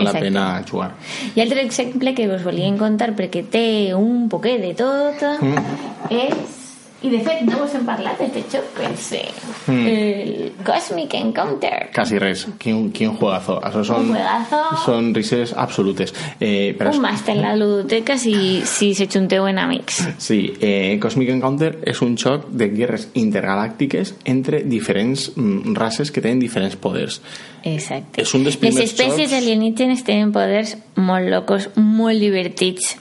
paga 0.04 0.18
Exacte. 0.18 0.30
la 0.30 0.56
pena 0.60 0.64
jugar. 0.70 0.90
I 1.34 1.44
altre 1.44 1.64
exemple 1.64 2.14
que 2.14 2.28
us 2.28 2.44
volíem 2.44 2.76
contar 2.80 3.12
perquè 3.16 3.44
té 3.50 3.66
un 3.96 4.28
poquet 4.28 4.60
de 4.62 4.74
tot 4.78 5.24
mm. 5.40 6.12
és 6.12 6.63
i 7.04 7.12
de 7.12 7.20
fet 7.24 7.42
no 7.46 7.60
us 7.64 7.74
hem 7.76 7.84
parlat 7.86 8.20
d'aquest 8.20 8.56
joc 8.56 8.70
pense 8.78 9.20
mm. 9.66 9.86
el 9.90 10.52
Cosmic 10.64 11.14
Encounter. 11.18 11.90
Quasi 11.94 12.18
res, 12.22 12.46
quin, 12.60 12.88
quin 12.96 13.14
juegazo 13.18 13.58
Això 13.64 13.84
són, 13.90 14.08
un 14.08 14.14
juegazo. 14.16 14.60
són 14.84 15.10
rises 15.16 15.54
absolutes. 15.56 16.14
Eh, 16.40 16.74
un 16.80 17.00
màster 17.04 17.36
en 17.36 17.42
la 17.44 17.54
ludoteca 17.58 18.16
si, 18.20 18.36
si 18.68 18.92
se 18.96 19.08
junteu 19.10 19.46
en 19.48 19.58
amics 19.60 20.00
sí, 20.18 20.54
eh, 20.60 20.98
Cosmic 21.02 21.32
Encounter 21.34 21.74
és 21.84 22.00
un 22.04 22.16
joc 22.20 22.48
de 22.50 22.70
guerres 22.72 23.08
intergalàctiques 23.20 24.14
entre 24.30 24.62
diferents 24.64 25.30
mm, 25.34 25.74
races 25.76 26.12
que 26.14 26.24
tenen 26.24 26.40
diferents 26.42 26.76
poders 26.80 27.20
Exacte. 27.64 28.22
És 28.22 28.34
un 28.36 28.44
dels 28.44 28.58
Les 28.60 28.76
espècies 28.84 29.30
jocs... 29.30 29.38
alienígenes 29.38 30.04
tenen 30.04 30.34
poders 30.34 30.76
molt 31.00 31.30
locos, 31.32 31.70
molt 31.76 32.20
divertits. 32.20 32.96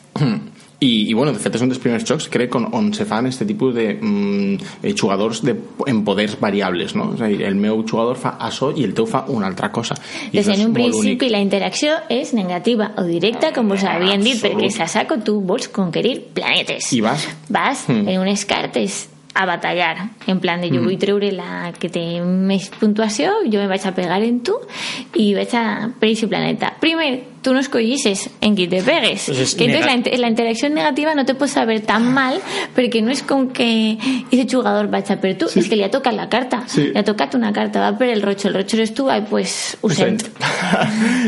I, 0.83 1.09
i 1.09 1.13
bueno, 1.15 1.31
de 1.33 1.39
fet 1.39 1.55
és 1.55 1.63
un 1.63 1.71
dels 1.71 1.79
primers 1.81 2.03
jocs 2.07 2.27
crec 2.33 2.55
on, 2.59 2.67
on 2.75 2.89
se 2.95 3.05
fan 3.07 3.29
aquest 3.29 3.45
tipus 3.47 3.73
de 3.75 3.87
mm, 3.93 4.91
jugadors 4.99 5.43
de, 5.45 5.55
en 5.87 6.01
poders 6.03 6.35
variables 6.41 6.95
no? 6.99 7.11
és 7.15 7.23
a 7.23 7.29
dir, 7.31 7.41
el 7.47 7.55
meu 7.59 7.83
jugador 7.87 8.19
fa 8.19 8.35
això 8.43 8.71
i 8.75 8.83
el 8.87 8.95
teu 8.97 9.07
fa 9.09 9.23
una 9.31 9.47
altra 9.47 9.71
cosa 9.71 9.95
I 10.31 10.37
Des 10.39 10.51
en 10.53 10.67
un 10.67 10.75
principi 10.75 11.15
únic. 11.15 11.31
la 11.31 11.41
interacció 11.43 11.95
és 12.11 12.33
negativa 12.35 12.91
o 12.97 13.07
directa 13.07 13.53
com 13.55 13.71
us 13.75 13.85
havien 13.87 14.23
dit 14.25 14.41
perquè 14.43 14.69
a 14.83 14.89
saco 14.91 15.19
tu 15.23 15.39
vols 15.41 15.69
conquerir 15.73 16.19
planetes 16.35 16.91
i 16.93 17.01
vas 17.05 17.27
vas 17.49 17.87
mm. 17.87 18.07
en 18.07 18.23
unes 18.25 18.45
cartes 18.49 19.07
a 19.33 19.45
batallar 19.45 20.09
en 20.27 20.39
plan 20.39 20.61
de 20.61 20.69
jo 20.69 20.81
mm. 20.81 20.87
vull 20.87 20.99
treure 21.01 21.31
la 21.33 21.73
que 21.79 21.89
té 21.89 22.05
més 22.21 22.69
puntuació 22.79 23.39
jo 23.47 23.61
me 23.61 23.69
vaig 23.71 23.85
a 23.87 23.95
pegar 23.95 24.21
en 24.23 24.41
tu 24.45 24.57
i 25.15 25.31
vaig 25.37 25.55
a 25.57 25.65
per 25.99 26.11
aquest 26.11 26.29
planeta 26.29 26.73
primer 26.81 27.32
tú 27.43 27.53
no 27.53 27.59
escollisses 27.59 28.29
en 28.41 28.55
qui 28.55 28.67
te 28.67 28.81
pegues. 28.81 29.25
Pues 29.27 29.53
que 29.53 29.65
entonces 29.65 29.85
la, 29.85 30.17
la, 30.17 30.29
interacción 30.29 30.73
negativa 30.73 31.13
no 31.13 31.25
te 31.25 31.35
puede 31.35 31.51
saber 31.51 31.81
tan 31.81 32.11
mal 32.13 32.39
perquè 32.73 33.03
no 33.03 33.11
és 33.13 33.21
com 33.21 33.51
que 33.53 33.99
ese 34.31 34.47
jugador 34.49 34.89
vaig 34.89 35.11
a 35.11 35.19
per 35.21 35.35
tu, 35.37 35.49
sí. 35.51 35.59
és 35.61 35.69
que 35.69 35.77
li 35.77 35.85
ha 35.85 35.91
tocat 35.93 36.15
la 36.15 36.29
carta. 36.31 36.63
Sí. 36.71 36.89
Li 36.89 36.97
ha 36.97 37.05
tocat 37.05 37.35
una 37.37 37.51
carta, 37.53 37.83
va 37.83 37.91
per 37.99 38.09
el 38.09 38.23
roig, 38.23 38.41
el 38.47 38.55
roig 38.55 38.73
eres 38.73 38.95
tu, 38.95 39.09
ai, 39.11 39.21
pues 39.27 39.75
ho 39.83 39.91
sent. 39.93 40.23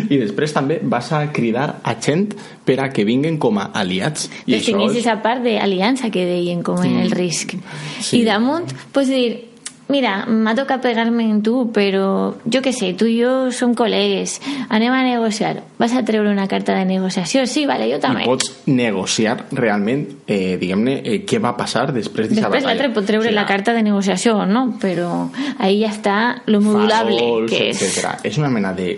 I 0.09 0.17
després 0.23 0.55
també 0.55 0.79
vas 0.81 1.11
a 1.13 1.25
cridar 1.35 1.81
a 1.83 1.97
gent 2.01 2.31
per 2.65 2.79
a 2.81 2.89
que 2.95 3.05
vinguen 3.05 3.37
com 3.37 3.59
a 3.59 3.69
aliats. 3.75 4.29
I 4.47 4.55
Definís 4.55 4.95
és... 4.95 5.03
esa 5.03 5.19
part 5.21 5.43
d'aliança 5.45 6.09
que 6.09 6.25
deien 6.25 6.63
com 6.63 6.79
mm. 6.79 6.87
en 6.87 7.03
el 7.03 7.11
risc. 7.11 7.57
Sí. 7.99 8.21
I 8.21 8.25
damunt, 8.25 8.71
pues 8.95 9.11
dir, 9.11 9.54
mira, 9.87 10.25
m'ha 10.25 10.55
tocat 10.57 10.81
pegar-me 10.81 11.25
en 11.29 11.41
tu, 11.45 11.67
però 11.73 12.33
jo 12.41 12.61
què 12.63 12.73
sé, 12.73 12.93
tu 12.97 13.07
i 13.09 13.19
jo 13.19 13.51
som 13.55 13.75
col·legues, 13.77 14.39
anem 14.73 14.93
a 14.93 15.03
negociar. 15.05 15.61
Vas 15.77 15.93
a 15.93 16.03
treure 16.07 16.31
una 16.31 16.47
carta 16.47 16.75
de 16.77 16.85
negociació? 16.89 17.45
Sí, 17.49 17.65
vale, 17.69 17.87
jo 17.91 17.99
també. 18.01 18.23
I 18.25 18.29
pots 18.29 18.51
negociar 18.65 19.37
realment, 19.51 20.05
eh, 20.25 20.57
diguem-ne, 20.61 20.95
eh, 21.03 21.19
què 21.27 21.39
va 21.41 21.55
passar 21.57 21.87
després 21.93 22.29
d'aquesta 22.29 22.49
batalla. 22.49 22.61
Després 22.61 22.69
l'altre 22.71 22.89
pot 22.95 23.05
treure 23.05 23.27
o 23.27 23.29
sigui, 23.29 23.35
la 23.35 23.45
carta 23.45 23.75
de 23.75 23.83
negociació, 23.85 24.45
no? 24.45 24.65
Però 24.81 25.29
ahí 25.59 25.81
ja 25.83 25.91
està 25.93 26.17
lo 26.47 26.61
modulable 26.61 27.19
farols, 27.19 27.51
que 27.51 27.69
és. 27.69 27.81
Etcètera. 27.81 28.15
És 28.23 28.39
una 28.41 28.49
mena 28.49 28.73
de 28.73 28.95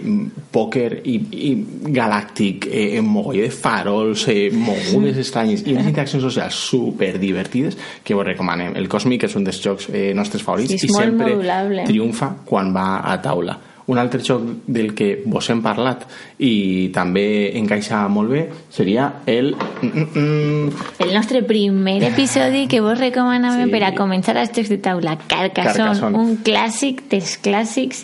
pòquer 0.54 1.02
i, 1.04 1.18
i 1.50 1.52
galàctic, 1.94 2.70
eh, 2.72 2.88
en 3.02 3.08
mogoll 3.10 3.42
de 3.44 3.52
farols, 3.52 4.28
eh, 4.32 4.50
mogudes 4.54 5.20
estranyes 5.26 5.66
i 5.66 5.76
unes 5.76 5.92
interaccions 5.92 6.24
socials 6.24 6.56
super 6.56 7.18
divertides 7.20 7.78
que 8.04 8.16
vos 8.16 8.26
recomanem. 8.26 8.76
El 8.78 8.88
Cosmic 8.88 9.28
és 9.28 9.36
un 9.36 9.44
dels 9.48 9.60
jocs 9.64 9.90
eh, 9.92 10.14
nostres 10.16 10.46
favorits 10.46 10.77
i 10.84 10.92
sempre 10.92 11.34
modulable. 11.34 11.88
triomfa 11.88 12.36
quan 12.46 12.74
va 12.76 13.02
a 13.06 13.18
taula. 13.22 13.58
Un 13.88 13.98
altre 13.98 14.20
joc 14.20 14.42
del 14.68 14.90
que 14.94 15.22
vos 15.26 15.48
hem 15.50 15.62
parlat 15.64 16.02
i 16.44 16.90
també 16.92 17.56
encaixa 17.56 18.02
molt 18.12 18.34
bé 18.34 18.42
seria 18.70 19.06
el... 19.26 19.54
El 19.80 21.14
nostre 21.16 21.40
primer 21.48 22.02
episodi 22.10 22.66
que 22.68 22.82
vos 22.84 23.00
recomanàvem 23.00 23.70
sí. 23.70 23.72
per 23.72 23.84
a 23.88 23.94
començar 23.96 24.36
els 24.42 24.52
jocs 24.52 24.74
de 24.74 24.82
taula, 24.84 25.16
Carcassonne, 25.24 25.94
Carcassonne, 25.94 26.20
un 26.20 26.36
clàssic 26.44 27.06
dels 27.14 27.38
clàssics 27.40 28.04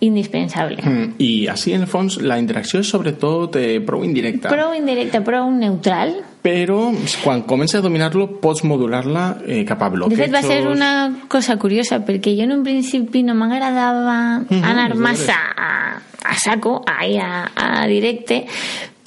indispensable. 0.00 0.80
Mm, 0.80 1.12
I 1.18 1.30
així, 1.52 1.74
en 1.76 1.84
el 1.84 1.90
fons, 1.90 2.20
la 2.22 2.38
interacció 2.40 2.80
és 2.80 2.88
sobretot 2.88 3.58
eh, 3.60 3.82
prou 3.84 4.04
indirecta. 4.06 4.48
Prou 4.52 4.72
indirecta, 4.78 5.20
prou 5.26 5.50
neutral 5.52 6.14
però 6.42 6.92
quan 7.22 7.42
comences 7.42 7.80
a 7.80 7.84
dominar-lo 7.84 8.28
pots 8.42 8.64
modular-la 8.64 9.24
eh, 9.46 9.64
cap 9.68 9.82
a 9.82 9.90
bloquejos. 9.92 10.18
De 10.18 10.24
fet, 10.24 10.34
va 10.34 10.42
ser 10.42 10.68
una 10.68 10.90
cosa 11.28 11.58
curiosa, 11.58 12.00
perquè 12.06 12.34
jo 12.36 12.46
en 12.46 12.54
un 12.58 12.64
principi 12.66 13.22
no 13.22 13.34
m'agradava 13.34 14.40
uh 14.42 14.46
-huh, 14.46 14.64
anar 14.64 14.94
massa 14.94 15.38
a, 15.56 16.00
a 16.24 16.34
saco, 16.38 16.82
ahí 16.86 17.18
a, 17.18 17.50
a 17.54 17.86
directe, 17.86 18.46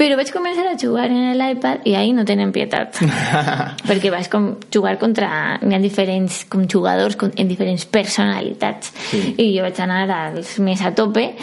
però 0.01 0.15
vaig 0.17 0.31
començar 0.33 0.65
a 0.65 0.77
jugar 0.81 1.11
en 1.11 1.37
l'iPad 1.37 1.83
i 1.85 1.93
ahí 1.95 2.13
no 2.13 2.25
tenen 2.25 2.51
pietat. 2.51 2.97
perquè 3.89 4.09
vaig 4.09 4.29
com 4.29 4.55
jugar 4.73 4.97
contra... 4.97 5.59
Hi 5.61 5.75
ha 5.75 5.79
diferents 5.79 6.45
com 6.49 6.65
jugadors 6.65 7.17
en 7.35 7.47
diferents 7.47 7.85
personalitats. 7.85 8.91
Sí. 9.11 9.35
I 9.37 9.57
jo 9.57 9.61
vaig 9.61 9.79
anar 9.79 10.09
als 10.09 10.57
més 10.59 10.81
a 10.81 10.93
tope 10.97 11.35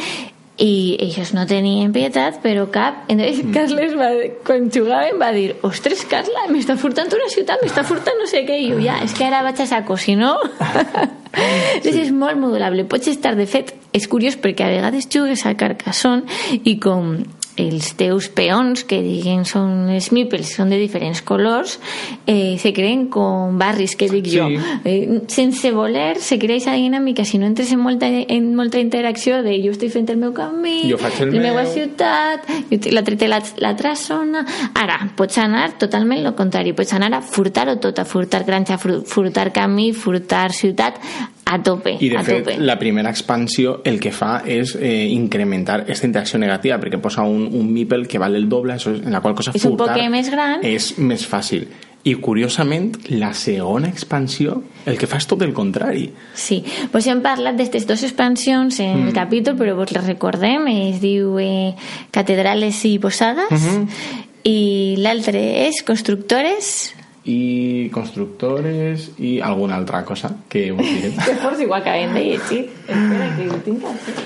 i 0.59 0.99
ells 0.99 1.31
no 1.37 1.45
tenien 1.47 1.93
pietat, 1.95 2.41
però 2.43 2.67
cap. 2.75 3.05
Entonces 3.09 3.45
mm. 3.45 3.55
Carles, 3.55 3.95
va, 3.99 4.11
quan 4.47 4.69
jugaven, 4.75 5.19
va 5.21 5.31
dir 5.35 5.53
ostres, 5.67 6.03
Carla, 6.11 6.49
m'està 6.51 6.75
furtant 6.81 7.11
una 7.15 7.31
ciutat, 7.33 7.63
m'està 7.63 7.85
furtant 7.87 8.19
no 8.19 8.27
sé 8.31 8.43
què. 8.49 8.59
I 8.65 8.73
jo, 8.73 8.83
ja, 8.83 8.99
és 9.05 9.15
que 9.15 9.29
ara 9.29 9.45
vaig 9.47 9.63
a 9.63 9.69
saco, 9.71 9.97
si 9.97 10.19
no... 10.19 10.35
sí. 11.85 11.95
és 11.95 12.11
molt 12.11 12.41
modulable. 12.41 12.89
Pots 12.91 13.11
estar, 13.13 13.37
de 13.39 13.47
fet, 13.47 13.75
és 13.95 14.11
curiós 14.11 14.39
perquè 14.41 14.67
a 14.67 14.73
vegades 14.75 15.07
jugues 15.13 15.47
a 15.47 15.55
Carcassonne 15.59 16.59
i 16.65 16.79
com 16.83 17.15
els 17.65 17.93
teus 17.99 18.29
peons, 18.29 18.85
que 18.89 19.01
diguem 19.05 19.45
són 19.49 19.89
els 19.95 20.11
meeples, 20.15 20.55
són 20.59 20.73
de 20.73 20.79
diferents 20.81 21.23
colors, 21.27 21.79
eh, 22.27 22.57
se 22.61 22.73
creen 22.77 23.07
com 23.13 23.59
barris, 23.59 23.97
que 23.97 24.11
dic 24.13 24.29
sí. 24.29 24.37
jo. 24.37 24.49
Eh, 24.85 25.23
sense 25.33 25.73
voler, 25.73 26.19
se 26.21 26.39
crea 26.39 26.59
aquesta 26.59 26.75
dinàmica, 26.75 27.25
si 27.25 27.39
no 27.39 27.47
entres 27.47 27.73
en 27.73 27.81
molta, 27.81 28.09
en 28.09 28.55
molta 28.57 28.81
interacció 28.83 29.43
de 29.43 29.57
jo 29.63 29.73
estic 29.75 29.93
fent 29.95 30.09
el 30.11 30.19
meu 30.21 30.33
camí, 30.37 30.91
jo 30.91 30.99
faig 31.01 31.23
el 31.23 31.33
la 31.33 31.41
meu... 31.41 31.47
meva 31.49 31.65
ciutat, 31.71 32.49
l'altre 32.93 33.19
té 33.21 33.29
l'altra 33.31 33.95
zona... 33.99 34.45
Ara, 34.79 34.99
pots 35.17 35.39
anar 35.43 35.73
totalment 35.81 36.25
el 36.25 36.35
contrari, 36.39 36.75
pots 36.77 36.95
anar 36.97 37.13
a 37.17 37.23
furtar-ho 37.23 37.79
tot, 37.83 37.99
a 37.99 38.07
furtar 38.09 38.45
granja, 38.47 38.79
furtar 38.79 39.51
camí, 39.55 39.93
furtar 39.93 40.53
ciutat, 40.57 41.01
a 41.49 41.63
tope. 41.63 41.97
I 42.01 42.09
de 42.13 42.19
a 42.19 42.23
fet, 42.25 42.45
tope. 42.45 42.57
la 42.61 42.79
primera 42.79 43.11
expansió 43.11 43.81
el 43.85 43.99
que 44.01 44.13
fa 44.13 44.43
és 44.45 44.75
eh, 44.77 45.09
incrementar 45.09 45.81
aquesta 45.83 46.07
interacció 46.07 46.39
negativa, 46.39 46.77
perquè 46.81 47.01
posa 47.01 47.25
un, 47.25 47.47
un 47.49 47.73
meeple 47.73 48.07
que 48.07 48.21
val 48.21 48.37
el 48.37 48.49
doble, 48.49 48.77
això, 48.77 48.93
en 48.93 49.15
la 49.15 49.23
qual 49.25 49.37
cosa 49.39 49.55
és 49.57 49.65
furtar 49.65 49.97
un 49.97 50.13
més 50.13 50.29
gran. 50.31 50.61
és 50.63 50.97
més 50.99 51.25
fàcil. 51.27 51.69
I 52.09 52.15
curiosament, 52.23 52.93
la 53.11 53.33
segona 53.35 53.89
expansió 53.89 54.61
el 54.87 54.97
que 55.01 55.09
fa 55.11 55.19
és 55.19 55.27
tot 55.29 55.43
el 55.43 55.51
contrari. 55.57 56.07
Sí, 56.39 56.61
pues 56.93 57.09
hem 57.11 57.25
parlat 57.25 57.59
d'aquestes 57.59 57.89
dues 57.89 58.05
expansions 58.07 58.79
en 58.85 58.93
mm. 58.93 59.09
el 59.09 59.17
capítol, 59.17 59.57
però 59.59 59.75
vos 59.77 59.93
les 59.93 60.07
recordem, 60.07 60.69
es 60.93 61.03
diu 61.03 61.41
eh, 61.43 61.75
Catedrales 62.15 62.85
i 62.87 62.99
Posades, 63.03 63.51
mm 63.51 63.65
-hmm. 63.65 64.15
i 64.45 64.95
l'altre 65.01 65.67
és 65.67 65.83
Constructores 65.83 66.95
i 67.29 67.91
constructores 67.93 69.11
i 69.21 69.37
alguna 69.45 69.77
altra 69.77 70.05
cosa 70.05 70.33
que 70.49 70.71
us 70.73 70.81
diré. 70.81 71.13
que 71.57 71.63
igual 71.63 71.83
que 71.85 71.91
hem 71.91 72.15
de 72.15 72.25
llegir. 72.25 72.71
Espera, 72.89 73.37
que 73.37 73.49
ho 73.51 73.61
tinc 73.67 73.85
aquí. 73.85 74.17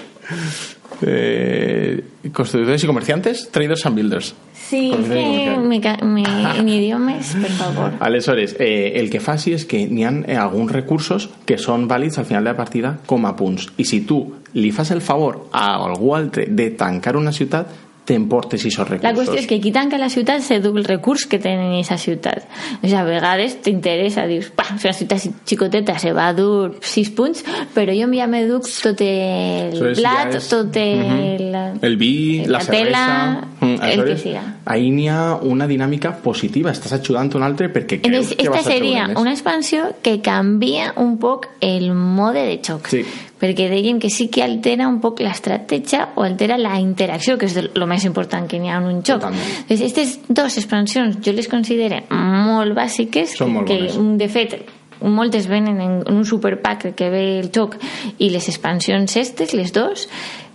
Eh, 1.04 2.04
constructores 2.32 2.84
y 2.84 2.86
comerciantes, 2.86 3.50
traders 3.50 3.86
and 3.86 3.96
builders. 3.96 4.34
Sí, 4.72 4.92
és 4.94 5.08
que 5.08 5.56
mi, 5.58 5.80
mi, 6.06 6.24
mi 6.64 6.76
idioma 6.78 7.16
és, 7.18 7.34
per 7.36 7.50
favor. 7.58 7.96
Aleshores, 8.00 8.54
eh, 8.58 8.94
el 8.96 9.10
que 9.12 9.20
fa 9.20 9.34
sí 9.36 9.52
és 9.52 9.66
que 9.68 9.82
n'hi 9.90 10.06
ha 10.06 10.12
eh, 10.22 10.38
alguns 10.38 10.72
recursos 10.72 11.28
que 11.44 11.58
són 11.60 11.88
vàlids 11.90 12.22
al 12.22 12.28
final 12.30 12.46
de 12.46 12.54
la 12.54 12.56
partida 12.56 12.94
com 13.04 13.26
a 13.26 13.34
punts. 13.36 13.66
I 13.82 13.84
si 13.88 14.04
tu 14.08 14.22
li 14.54 14.70
fas 14.72 14.94
el 14.94 15.02
favor 15.02 15.48
a 15.52 15.74
algú 15.82 16.14
altre 16.16 16.46
de 16.48 16.70
tancar 16.78 17.18
una 17.18 17.34
ciutat, 17.34 17.68
t'emportes 18.04 18.60
aquests 18.60 18.80
recursos. 18.80 19.04
La 19.04 19.14
qüestió 19.14 19.38
és 19.38 19.46
que 19.46 19.58
qui 19.62 19.70
tanca 19.74 19.98
la 20.00 20.08
ciutat 20.10 20.42
se 20.42 20.58
du 20.62 20.72
el 20.76 20.84
recurs 20.84 21.26
que 21.30 21.38
tenen 21.38 21.70
en 21.70 21.76
aquesta 21.78 21.98
ciutat. 22.02 22.46
O 22.80 22.86
sigui, 22.86 22.96
a 22.98 23.04
vegades 23.06 23.58
t'interessa, 23.62 24.26
dius, 24.30 24.50
pa, 24.56 24.66
és 24.74 24.86
una 24.88 24.94
ciutat 24.98 25.26
xicoteta, 25.48 25.96
se 26.02 26.14
va 26.16 26.30
dur 26.34 26.74
6 26.82 27.12
punts, 27.18 27.44
però 27.76 27.94
jo 27.94 28.10
ja 28.12 28.26
me 28.26 28.42
duc 28.48 28.66
tot 28.66 29.00
el 29.06 29.78
blat, 29.94 30.34
és... 30.38 30.48
tot 30.50 30.76
el... 30.76 30.98
Uh 30.98 31.12
-huh. 31.12 31.78
El 31.82 31.96
vi, 31.96 32.44
la, 32.46 32.58
la 32.58 32.60
cervesa... 32.64 33.46
Mm, 33.60 33.76
el 33.82 34.04
que 34.04 34.16
siga. 34.18 34.42
Ahí 34.64 34.90
n'hi 34.90 35.08
ha 35.08 35.38
una 35.42 35.66
dinàmica 35.66 36.16
positiva, 36.22 36.72
estàs 36.72 36.92
ajudant 36.92 37.30
un 37.34 37.42
altre 37.42 37.72
perquè 37.72 38.00
creus 38.00 38.32
Entonces, 38.32 38.36
que 38.36 38.48
vas 38.48 38.66
a 38.66 38.70
seria 38.70 39.10
una 39.16 39.30
expansió 39.30 39.94
que 40.02 40.20
canvia 40.20 40.92
un 40.96 41.18
poc 41.18 41.48
el 41.60 41.94
mode 41.94 42.42
de 42.46 42.60
xoc. 42.62 42.88
Sí 42.88 43.04
perquè 43.42 43.66
dèiem 43.66 43.98
que 43.98 44.10
sí 44.12 44.28
que 44.30 44.44
altera 44.44 44.86
un 44.86 45.00
poc 45.02 45.18
l'estratègia 45.24 46.12
o 46.14 46.22
altera 46.22 46.58
la 46.60 46.76
interacció, 46.78 47.34
que 47.38 47.48
és 47.50 47.56
el 47.58 47.86
més 47.90 48.06
important 48.06 48.46
que 48.46 48.60
n'hi 48.62 48.70
ha 48.70 48.78
en 48.78 48.86
un 48.86 49.00
joc. 49.02 49.26
Aquestes 49.66 50.20
dues 50.28 50.60
expansions 50.60 51.18
jo 51.24 51.34
les 51.34 51.50
considero 51.50 52.04
molt 52.12 52.76
bàsiques, 52.78 53.34
Són 53.40 53.56
molt 53.56 53.66
que 53.66 53.80
bones. 53.88 54.18
de 54.22 54.28
fet 54.30 54.56
moltes 55.02 55.48
venen 55.50 55.80
en 55.82 55.96
un 56.06 56.24
superpack 56.24 56.92
que 56.94 57.10
ve 57.10 57.24
el 57.40 57.50
joc 57.50 57.74
i 58.18 58.30
les 58.30 58.46
expansions 58.46 59.16
estes, 59.18 59.54
les 59.58 59.74
dos, 59.74 60.06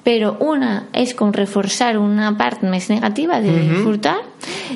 però 0.08 0.38
una 0.40 0.88
és 0.96 1.12
com 1.20 1.34
reforçar 1.36 1.98
una 2.00 2.32
part 2.40 2.64
més 2.64 2.88
negativa 2.90 3.42
de 3.42 3.52
mhm. 3.52 3.70
-huh. 3.70 3.84
furtar 3.84 4.18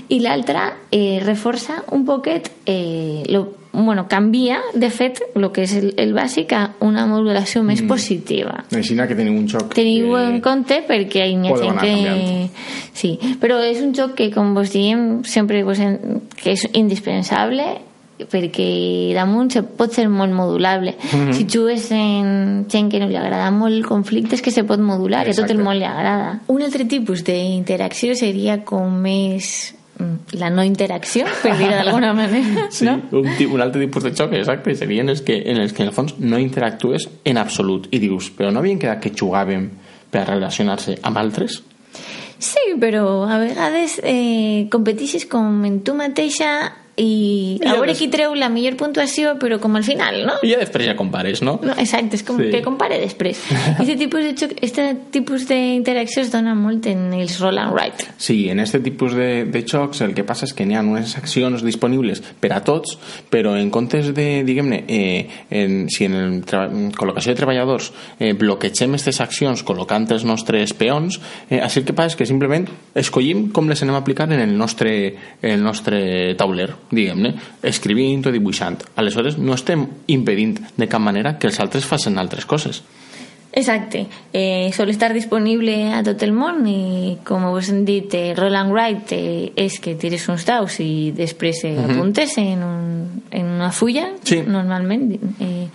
i 0.09 0.19
l'altra 0.19 0.75
eh, 0.91 1.21
reforça 1.23 1.83
un 1.91 2.03
poquet 2.03 2.51
eh, 2.65 3.23
lo, 3.29 3.60
bueno, 3.73 4.07
canvia, 4.07 4.59
de 4.73 4.89
fet, 4.89 5.21
el 5.35 5.47
que 5.55 5.63
és 5.63 5.75
el, 5.77 5.91
el 6.01 6.11
bàsic 6.15 6.51
a 6.57 6.61
una 6.83 7.05
modulació 7.07 7.63
més 7.63 7.81
mm. 7.81 7.91
positiva. 7.91 8.57
Així 8.75 8.97
que 8.97 9.15
teniu 9.15 9.37
un 9.37 9.47
joc... 9.51 9.71
Teniu 9.77 10.11
que... 10.15 10.23
en 10.27 10.41
compte 10.43 10.81
perquè 10.87 11.27
hi 11.29 11.37
ha 11.37 11.55
gent 11.55 11.79
que... 11.79 11.93
Canviant. 11.93 12.49
Sí, 12.93 13.13
però 13.39 13.61
és 13.63 13.79
un 13.83 13.95
joc 13.95 14.17
que, 14.19 14.27
com 14.33 14.53
vos 14.57 14.73
diem, 14.73 15.23
sempre 15.23 15.63
vos 15.63 15.79
en... 15.79 16.21
que 16.35 16.57
és 16.57 16.67
indispensable 16.73 17.69
perquè 18.29 19.15
damunt 19.15 19.47
se 19.49 19.63
pot 19.65 19.93
ser 19.95 20.07
molt 20.09 20.33
modulable. 20.33 20.93
Mm 20.93 21.19
-hmm. 21.19 21.33
Si 21.33 21.47
jugues 21.49 21.91
en 21.91 22.65
gent 22.69 22.91
que 22.91 22.99
no 22.99 23.07
li 23.07 23.15
agrada 23.15 23.49
molt 23.51 23.73
el 23.73 23.85
conflicte 23.85 24.35
és 24.35 24.41
que 24.41 24.51
se 24.51 24.63
pot 24.63 24.79
modular, 24.79 25.27
Exacte. 25.27 25.41
a 25.41 25.47
tot 25.47 25.57
el 25.57 25.63
món 25.63 25.79
li 25.79 25.85
agrada. 25.85 26.41
Un 26.47 26.61
altre 26.61 26.85
tipus 26.85 27.23
d'interacció 27.23 28.15
seria 28.15 28.63
com 28.63 29.01
més 29.01 29.73
la 30.37 30.49
no 30.53 30.63
interacció, 30.67 31.25
per 31.43 31.55
dir 31.59 31.69
d'alguna 31.71 32.13
manera. 32.17 32.67
Sí, 32.73 32.85
no? 32.87 32.97
un, 33.11 33.29
un 33.55 33.63
altre 33.63 33.83
tipus 33.85 34.05
de 34.07 34.13
xoc, 34.15 34.35
exacte, 34.37 34.75
serien 34.75 35.09
els 35.13 35.23
que, 35.25 35.37
en 35.51 35.61
els 35.61 35.73
que 35.73 35.83
en 35.83 35.91
el 35.91 35.95
fons 35.95 36.17
no 36.19 36.39
interactues 36.41 37.09
en 37.25 37.41
absolut. 37.41 37.89
I 37.91 38.01
dius, 38.03 38.31
però 38.35 38.51
no 38.51 38.63
havien 38.63 38.79
quedat 38.81 39.01
que 39.03 39.13
jugàvem 39.15 39.69
per 40.11 40.25
relacionar-se 40.27 40.97
amb 41.07 41.21
altres? 41.21 41.61
Sí, 42.41 42.73
però 42.81 43.23
a 43.29 43.37
vegades 43.37 43.99
eh, 44.01 44.67
competixes 44.73 45.27
com 45.29 45.61
en 45.67 45.81
tu 45.85 45.93
mateixa 45.93 46.71
i, 47.01 47.57
I 47.57 47.67
a 47.67 47.75
veure 47.75 47.91
des... 47.91 47.99
qui 47.99 48.09
treu 48.13 48.35
la 48.37 48.49
millor 48.53 48.77
puntuació 48.79 49.33
però 49.41 49.57
com 49.61 49.75
al 49.79 49.85
final, 49.87 50.21
no? 50.27 50.37
I 50.45 50.53
ja 50.53 50.61
després 50.61 50.87
ja 50.91 50.95
compares, 50.99 51.41
no? 51.45 51.57
no 51.63 51.75
exacte, 51.81 52.19
és 52.19 52.25
com 52.27 52.39
sí. 52.39 52.49
que 52.53 52.61
compare 52.65 52.99
després 53.01 53.41
Aquest 53.73 53.99
tipus 54.03 54.25
de 54.27 54.33
xoc, 54.37 54.55
este 54.61 54.87
tipus 55.13 55.47
d'interacció 55.49 56.23
es 56.25 56.31
dona 56.33 56.53
molt 56.57 56.87
en 56.91 57.09
els 57.17 57.39
roll 57.41 57.59
and 57.61 57.75
write 57.75 58.07
Sí, 58.21 58.45
en 58.51 58.61
aquest 58.63 58.83
tipus 58.85 59.15
de, 59.17 59.45
de 59.49 59.63
xocs 59.65 60.03
el 60.05 60.15
que 60.17 60.25
passa 60.27 60.47
és 60.47 60.55
que 60.57 60.67
n'hi 60.67 60.77
ha 60.77 60.83
unes 60.85 61.15
accions 61.19 61.63
disponibles 61.65 62.21
per 62.41 62.53
a 62.55 62.61
tots, 62.65 62.97
però 63.31 63.55
en 63.57 63.71
comptes 63.73 64.11
de, 64.15 64.27
diguem-ne, 64.47 64.83
eh, 64.87 65.27
en, 65.61 65.85
si 65.91 66.07
en 66.07 66.17
el 66.17 66.37
col·locació 66.97 67.33
de 67.33 67.39
treballadors 67.39 67.91
eh, 68.19 68.33
bloquegem 68.37 68.95
aquestes 68.95 69.21
accions 69.23 69.65
col·locant 69.67 70.07
els 70.11 70.25
nostres 70.27 70.75
peons, 70.77 71.19
eh, 71.49 71.61
així 71.61 71.81
el 71.81 71.87
que 71.87 71.95
passa 71.97 72.13
és 72.13 72.19
que 72.19 72.29
simplement 72.29 72.67
escollim 72.97 73.47
com 73.55 73.69
les 73.69 73.81
anem 73.83 73.97
a 73.97 74.03
aplicar 74.03 74.29
en 74.31 74.41
el 74.41 74.55
nostre, 74.57 74.93
en 75.41 75.57
el 75.57 75.63
nostre 75.63 76.35
tauler 76.39 76.69
diguem-ne, 76.91 77.35
escrivint 77.63 78.25
o 78.27 78.33
dibuixant. 78.33 78.81
Aleshores, 78.95 79.37
no 79.37 79.55
estem 79.57 79.87
impedint 80.11 80.59
de 80.77 80.87
cap 80.91 81.01
manera 81.01 81.37
que 81.39 81.47
els 81.47 81.59
altres 81.63 81.87
facin 81.87 82.19
altres 82.21 82.45
coses. 82.45 82.83
Exacte. 83.53 84.07
Eh, 84.31 84.71
sol 84.73 84.89
estar 84.89 85.11
disponible 85.11 85.91
a 85.91 85.99
tot 86.07 86.21
el 86.23 86.31
món 86.31 86.63
i, 86.71 87.17
com 87.27 87.49
us 87.51 87.71
hem 87.73 87.81
dit, 87.87 88.13
eh, 88.15 88.31
Roland 88.37 88.71
Wright 88.71 89.11
eh, 89.17 89.51
és 89.59 89.75
que 89.83 89.97
tires 89.99 90.27
uns 90.31 90.45
daus 90.47 90.79
i 90.79 91.11
després 91.15 91.65
eh, 91.65 91.73
uh 91.73 91.81
-huh. 91.81 91.91
apuntes 91.91 92.37
en, 92.37 92.63
un, 92.63 93.23
en 93.29 93.45
una 93.45 93.71
fulla, 93.71 94.13
sí. 94.23 94.41
normalment. 94.47 95.19
Eh, 95.39 95.67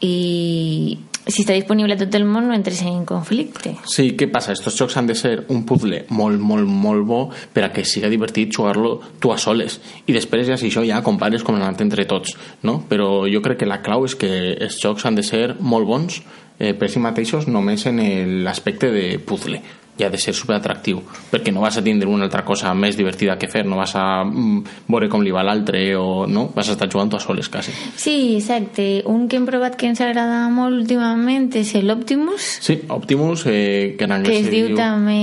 I 0.00 0.98
si 1.26 1.42
està 1.42 1.56
disponible 1.56 1.96
a 1.96 1.98
tot 1.98 2.14
el 2.14 2.24
món 2.24 2.46
no 2.46 2.54
entres 2.54 2.80
en 2.86 3.02
conflicte. 3.08 3.72
Sí, 3.90 4.12
què 4.18 4.28
passa? 4.30 4.54
Estos 4.54 4.76
jocs 4.78 4.96
han 4.96 5.08
de 5.10 5.16
ser 5.18 5.34
un 5.50 5.64
puzzle 5.66 6.04
molt, 6.14 6.38
molt, 6.38 6.70
molt 6.70 7.06
bo 7.06 7.20
per 7.52 7.64
a 7.66 7.70
que 7.74 7.84
siga 7.84 8.10
divertit 8.12 8.54
jugar-lo 8.54 8.94
tu 9.18 9.32
a 9.34 9.38
soles. 9.38 9.80
I 10.06 10.14
després 10.14 10.46
ja 10.46 10.58
si 10.60 10.70
això 10.70 10.84
ja 10.86 11.02
compares 11.06 11.42
com 11.42 11.58
anar 11.58 11.72
entre 11.82 12.06
tots, 12.06 12.36
no? 12.62 12.78
Però 12.88 13.26
jo 13.30 13.42
crec 13.42 13.64
que 13.64 13.70
la 13.70 13.82
clau 13.82 14.06
és 14.06 14.14
que 14.14 14.30
els 14.54 14.78
jocs 14.82 15.06
han 15.06 15.18
de 15.18 15.26
ser 15.26 15.56
molt 15.58 15.90
bons 15.90 16.20
eh, 16.58 16.74
per 16.78 16.90
si 16.90 17.02
mateixos 17.02 17.50
només 17.50 17.88
en 17.90 17.98
l'aspecte 18.46 18.92
de 18.94 19.18
puzzle 19.18 19.62
i 19.96 20.04
ha 20.04 20.10
de 20.12 20.18
ser 20.20 20.34
superatractiu 20.36 21.00
perquè 21.30 21.52
no 21.54 21.62
vas 21.64 21.78
a 21.78 21.84
tindre 21.84 22.08
una 22.08 22.26
altra 22.28 22.44
cosa 22.44 22.72
més 22.76 22.96
divertida 22.98 23.38
que 23.40 23.48
fer 23.48 23.64
no 23.66 23.78
vas 23.80 23.94
a 23.96 24.24
mm, 24.24 24.86
veure 24.92 25.08
com 25.12 25.24
li 25.24 25.32
va 25.34 25.44
l'altre 25.46 25.82
o 25.96 26.26
no, 26.28 26.48
vas 26.54 26.68
a 26.68 26.76
estar 26.76 26.88
jugant 26.92 27.12
a 27.16 27.20
soles 27.20 27.48
quasi. 27.48 27.72
Sí, 27.96 28.36
exacte. 28.36 29.02
Un 29.06 29.26
que 29.28 29.38
hem 29.38 29.46
provat 29.48 29.76
que 29.78 29.88
ens 29.88 30.00
agrada 30.04 30.46
molt 30.52 30.76
últimament 30.82 31.50
és 31.56 31.74
l'Optimus 31.82 32.46
Sí, 32.64 32.80
Optimus 32.92 33.46
eh, 33.46 33.94
que 33.98 34.08
en 34.08 34.16
anglès 34.18 34.40
que 34.40 34.46
es 34.46 34.50
diu, 34.50 34.72
diu 34.72 34.78
també 34.78 35.20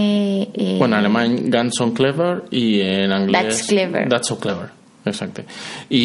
eh... 0.54 0.78
bueno, 0.80 0.94
en 0.94 1.02
alemany 1.02 1.42
Guns 1.54 1.82
on 1.84 1.94
Clever 1.98 2.34
i 2.52 2.82
en 2.86 3.14
anglès 3.16 3.52
That's 3.52 3.68
Clever. 3.70 4.08
That's 4.10 4.32
so 4.32 4.40
Clever 4.40 4.83
exacte. 5.06 5.46
I, 5.90 6.04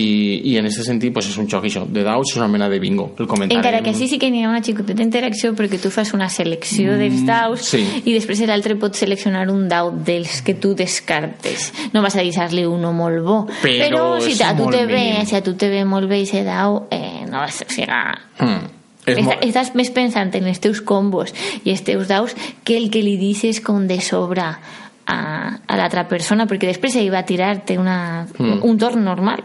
i 0.51 0.57
en 0.59 0.69
aquest 0.69 0.87
sentit 0.87 1.13
pues, 1.15 1.29
és 1.31 1.39
un 1.41 1.49
joc 1.51 1.67
això, 1.69 1.85
de 1.87 2.05
daus, 2.07 2.33
és 2.33 2.41
una 2.41 2.49
mena 2.51 2.69
de 2.71 2.81
bingo. 2.83 3.11
El 3.19 3.29
comentari... 3.31 3.59
Encara 3.61 3.83
que 3.85 3.95
sí, 3.95 4.09
sí 4.11 4.19
que 4.21 4.31
n'hi 4.33 4.45
ha 4.45 4.51
una 4.51 4.63
xicoteta 4.65 5.05
interacció 5.05 5.53
perquè 5.59 5.81
tu 5.83 5.93
fas 5.95 6.13
una 6.17 6.29
selecció 6.33 6.95
mm, 6.95 7.03
dels 7.03 7.27
daus 7.29 7.69
sí. 7.73 7.83
i 8.05 8.15
després 8.15 8.43
l'altre 8.49 8.79
pot 8.81 8.97
seleccionar 8.99 9.47
un 9.53 9.67
dau 9.71 9.93
dels 9.93 10.41
que 10.47 10.57
tu 10.59 10.75
descartes. 10.79 11.71
No 11.95 12.03
vas 12.05 12.17
a 12.17 12.25
deixar-li 12.25 12.67
uno 12.69 12.95
molt 12.97 13.23
bo. 13.25 13.39
Però, 13.63 13.85
Però 13.85 14.09
si 14.25 14.35
a 14.43 14.55
tu 14.57 14.71
te 14.73 14.87
ve, 14.91 15.05
si 15.29 15.39
a 15.39 15.45
tu 15.45 15.55
te 15.59 15.71
ve 15.73 15.85
molt 15.89 16.11
bé 16.11 16.23
aquest 16.25 16.49
dau, 16.49 16.85
eh, 16.91 17.25
no 17.29 17.45
vas 17.45 17.63
a 17.63 17.71
ser... 17.71 17.89
Mm. 18.41 18.75
Està, 19.09 19.39
estàs 19.47 19.71
més 19.79 19.89
pensant 19.95 20.35
en 20.37 20.49
els 20.51 20.61
teus 20.61 20.83
combos 20.85 21.33
i 21.65 21.73
els 21.73 21.81
teus 21.87 22.11
daus 22.11 22.35
que 22.65 22.77
el 22.77 22.91
que 22.93 23.01
li 23.01 23.17
dices 23.17 23.63
com 23.65 23.87
de 23.89 24.03
sobre 24.05 24.51
a, 25.09 25.19
a 25.67 25.79
l'altra 25.81 26.05
persona 26.09 26.47
perquè 26.47 26.69
després 26.71 26.99
ell 27.01 27.11
va 27.13 27.25
tirar-te 27.27 27.79
una, 27.81 28.27
mm. 28.39 28.61
un 28.69 28.79
torn 28.79 29.05
normal 29.05 29.43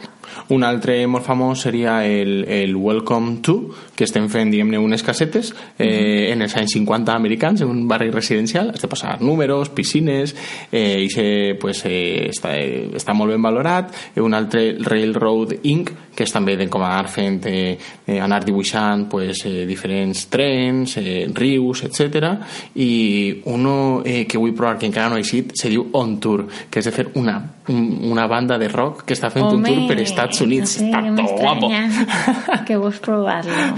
un 0.50 0.64
altre 0.64 0.96
molt 1.08 1.26
famós 1.26 1.64
seria 1.66 2.02
el, 2.06 2.44
el 2.50 2.76
Welcome 2.76 3.40
to, 3.46 3.56
que 3.96 4.06
estem 4.08 4.28
fent, 4.32 4.52
diguem-ne, 4.52 4.80
unes 4.82 5.04
casetes 5.04 5.54
eh, 5.78 5.86
mm 5.86 5.90
-hmm. 5.90 6.32
en 6.34 6.42
els 6.42 6.56
anys 6.58 6.74
50 6.74 7.14
americans, 7.14 7.62
en 7.62 7.70
un 7.70 7.88
barri 7.88 8.10
residencial, 8.12 8.70
has 8.70 8.82
de 8.82 8.88
posar 8.88 9.22
números, 9.22 9.70
piscines, 9.70 10.36
eh, 10.72 11.04
i 11.04 11.10
se, 11.10 11.56
pues, 11.60 11.86
eh, 11.86 12.30
està, 12.30 12.58
eh, 12.58 12.90
està 12.94 13.14
molt 13.14 13.32
ben 13.32 13.42
valorat. 13.42 13.94
Un 14.16 14.34
altre, 14.34 14.76
Railroad 14.80 15.54
Inc., 15.64 15.92
que 16.16 16.24
és 16.24 16.32
també 16.32 16.56
de 16.56 16.70
com 16.70 16.82
anar 16.82 17.08
fent, 17.10 17.46
eh, 17.46 17.78
eh, 18.06 18.20
anar 18.20 18.44
dibuixant 18.46 19.10
pues, 19.10 19.46
eh, 19.46 19.66
diferents 19.66 20.30
trens, 20.30 20.98
eh, 20.98 21.28
rius, 21.34 21.84
etc. 21.84 22.40
I 22.76 23.42
uno 23.46 24.02
eh, 24.06 24.26
que 24.28 24.38
vull 24.38 24.54
provar, 24.54 24.78
que 24.78 24.86
encara 24.86 25.10
no 25.10 25.16
ha 25.16 25.20
eixit, 25.20 25.53
se 25.54 25.70
diu 25.72 25.86
On 26.00 26.18
Tour, 26.20 26.46
que 26.70 26.82
és 26.82 26.90
de 26.90 26.94
fer 26.96 27.08
una, 27.20 27.38
una 27.70 28.28
banda 28.28 28.58
de 28.62 28.70
rock 28.72 29.06
que 29.08 29.18
està 29.18 29.32
fent 29.34 29.48
Home. 29.48 29.62
un 29.62 29.68
tour 29.68 29.88
per 29.90 30.00
Estats 30.04 30.42
Units. 30.46 30.80
No 30.82 30.90
sé, 30.90 30.90
Està 30.90 31.16
tot 31.20 31.32
guapo. 31.40 31.72
que 32.68 32.80
vols 32.82 33.00
provar-lo. 33.04 33.70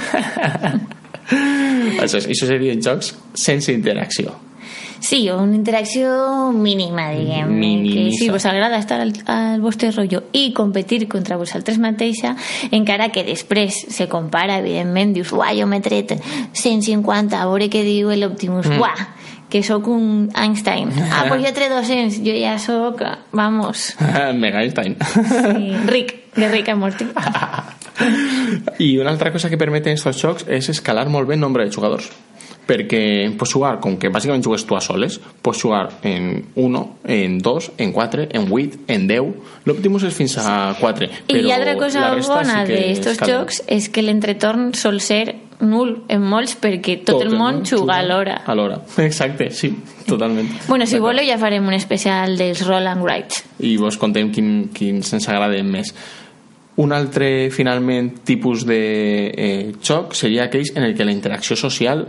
això, 2.03 2.21
això 2.21 2.49
serien 2.49 2.81
jocs 2.83 3.13
sense 3.33 3.73
interacció. 3.73 4.35
Sí, 5.05 5.29
o 5.29 5.37
una 5.37 5.55
interacció 5.55 6.51
mínima, 6.51 7.11
diguem. 7.11 7.51
Minimissa. 7.59 8.09
Que 8.09 8.17
si 8.17 8.29
vos 8.29 8.45
agrada 8.45 8.79
estar 8.79 8.99
al, 9.01 9.13
al 9.29 9.61
vostre 9.61 9.91
rotllo 9.91 10.23
i 10.33 10.47
competir 10.53 11.05
contra 11.07 11.37
vosaltres 11.37 11.77
mateixa, 11.77 12.33
encara 12.71 13.11
que 13.13 13.21
després 13.27 13.83
se 13.93 14.07
compara, 14.09 14.57
evidentment, 14.63 15.13
dius, 15.13 15.29
uah, 15.35 15.51
jo 15.53 15.67
m'he 15.69 15.81
tret 15.85 16.15
150, 16.17 17.37
a 17.37 17.45
veure 17.45 17.69
què 17.69 17.83
diu 17.85 18.09
l'Optimus, 18.17 18.71
mm. 18.71 18.81
uah, 18.81 19.05
que 19.49 19.63
sóc 19.63 19.87
un 19.87 20.29
Einstein. 20.35 20.91
Ah, 21.11 21.25
pues 21.29 21.41
jo 21.41 21.49
he 21.49 21.53
tret 21.53 21.71
200, 21.71 22.19
jo 22.25 22.35
ja 22.35 22.57
sóc, 22.59 23.01
vamos... 23.31 23.95
Mega 24.41 24.61
Einstein. 24.61 24.97
Sí, 25.13 25.73
ric, 25.87 26.15
de 26.35 26.49
ric 26.49 26.69
a 26.69 26.75
morti. 26.75 27.07
I 28.79 28.97
una 28.97 29.09
altra 29.09 29.31
cosa 29.31 29.49
que 29.49 29.57
permeten 29.57 29.95
aquests 29.95 30.21
jocs 30.21 30.47
és 30.51 30.69
escalar 30.73 31.07
molt 31.09 31.29
bé 31.29 31.37
el 31.37 31.43
nombre 31.45 31.63
de 31.63 31.71
jugadors 31.71 32.11
perquè 32.65 33.29
pots 33.37 33.53
jugar, 33.53 33.77
com 33.81 33.97
que 34.01 34.09
bàsicament 34.09 34.43
jugues 34.43 34.65
tu 34.65 34.75
a 34.75 34.81
soles, 34.81 35.19
pots 35.45 35.61
jugar 35.61 35.83
en 36.03 36.45
1, 36.55 36.81
en 37.13 37.37
2, 37.45 37.71
en 37.77 37.93
4, 37.93 38.27
en 38.31 38.47
8, 38.51 38.79
en 38.95 39.07
10. 39.07 39.31
L'Optimus 39.69 40.07
és 40.09 40.17
fins 40.17 40.37
a 40.41 40.73
4. 40.79 41.09
I 41.29 41.43
l'altra 41.45 41.75
cosa 41.79 42.09
bona 42.25 42.63
sí 42.65 42.73
d'estos 42.73 43.21
jocs 43.21 43.61
és 43.69 43.89
que 43.89 44.05
l'entretorn 44.05 44.73
sol 44.77 44.99
ser 45.01 45.44
nul 45.63 45.95
en 46.11 46.25
molts 46.25 46.55
perquè 46.59 46.97
tot, 47.01 47.15
tot 47.15 47.25
el 47.25 47.35
món 47.37 47.63
juga 47.67 47.99
alhora. 48.01 48.41
Alhora, 48.51 48.81
exacte, 49.05 49.49
sí, 49.51 49.71
totalment. 50.07 50.49
Bueno, 50.67 50.87
si 50.89 50.99
voleu 50.99 51.25
ja 51.27 51.39
farem 51.41 51.65
un 51.67 51.77
especial 51.77 52.37
dels 52.39 52.65
Roland 52.67 53.03
Wright. 53.05 53.41
I 53.63 53.75
vos 53.81 53.97
contem 54.01 54.31
quin, 54.35 54.53
quins 54.75 55.15
ens 55.15 55.29
agraden 55.31 55.71
més. 55.71 55.93
Un 56.83 56.91
altre, 56.91 57.49
finalment, 57.55 58.11
tipus 58.27 58.65
de 58.67 58.81
eh, 59.31 59.73
joc 59.79 60.15
seria 60.17 60.49
aquells 60.49 60.73
en 60.75 60.83
el 60.83 60.95
que 60.95 61.07
la 61.07 61.15
interacció 61.15 61.55
social 61.55 62.03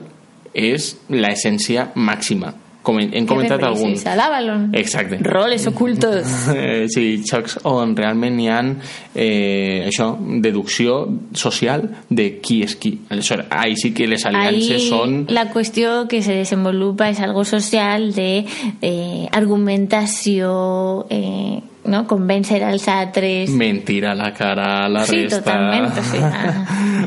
és 0.56 0.96
l'essència 1.12 1.92
màxima 1.94 2.54
com 2.86 3.00
hem, 3.02 3.10
hem 3.18 3.26
comentat 3.28 3.62
algun 3.66 3.96
L'Avalon 4.16 4.68
exacte 4.76 5.18
roles 5.26 5.66
ocultos. 5.72 6.26
Sí, 6.94 7.22
xocs 7.26 7.58
on 7.66 7.94
realment 7.98 8.38
hi 8.40 8.46
ha 8.52 8.60
eh, 8.62 9.86
això, 9.88 10.12
deducció 10.42 10.98
social 11.36 11.86
de 12.08 12.28
qui 12.42 12.60
és 12.64 12.76
qui 12.80 12.92
aleshores, 13.10 13.48
ahí 13.50 13.76
sí 13.76 13.92
que 13.96 14.06
les 14.08 14.24
aliances 14.28 14.86
Ahí 14.86 14.90
són 14.90 15.16
la 15.34 15.48
qüestió 15.52 16.06
que 16.10 16.22
se 16.22 16.38
desenvolupa 16.38 17.10
és 17.10 17.20
algo 17.24 17.44
social 17.48 18.12
de 18.16 18.44
eh, 18.80 19.26
argumentació 19.32 21.06
eh, 21.10 21.62
no? 21.86 22.04
convèncer 22.06 22.62
als 22.66 22.86
altres 22.88 23.50
mentir 23.50 24.04
a 24.06 24.14
la 24.14 24.32
cara 24.34 24.84
a 24.84 24.88
la 24.88 25.04
sí, 25.06 25.22
resta 25.24 25.38
totalment 25.42 25.86
o 25.86 26.04
sigui, 26.10 26.30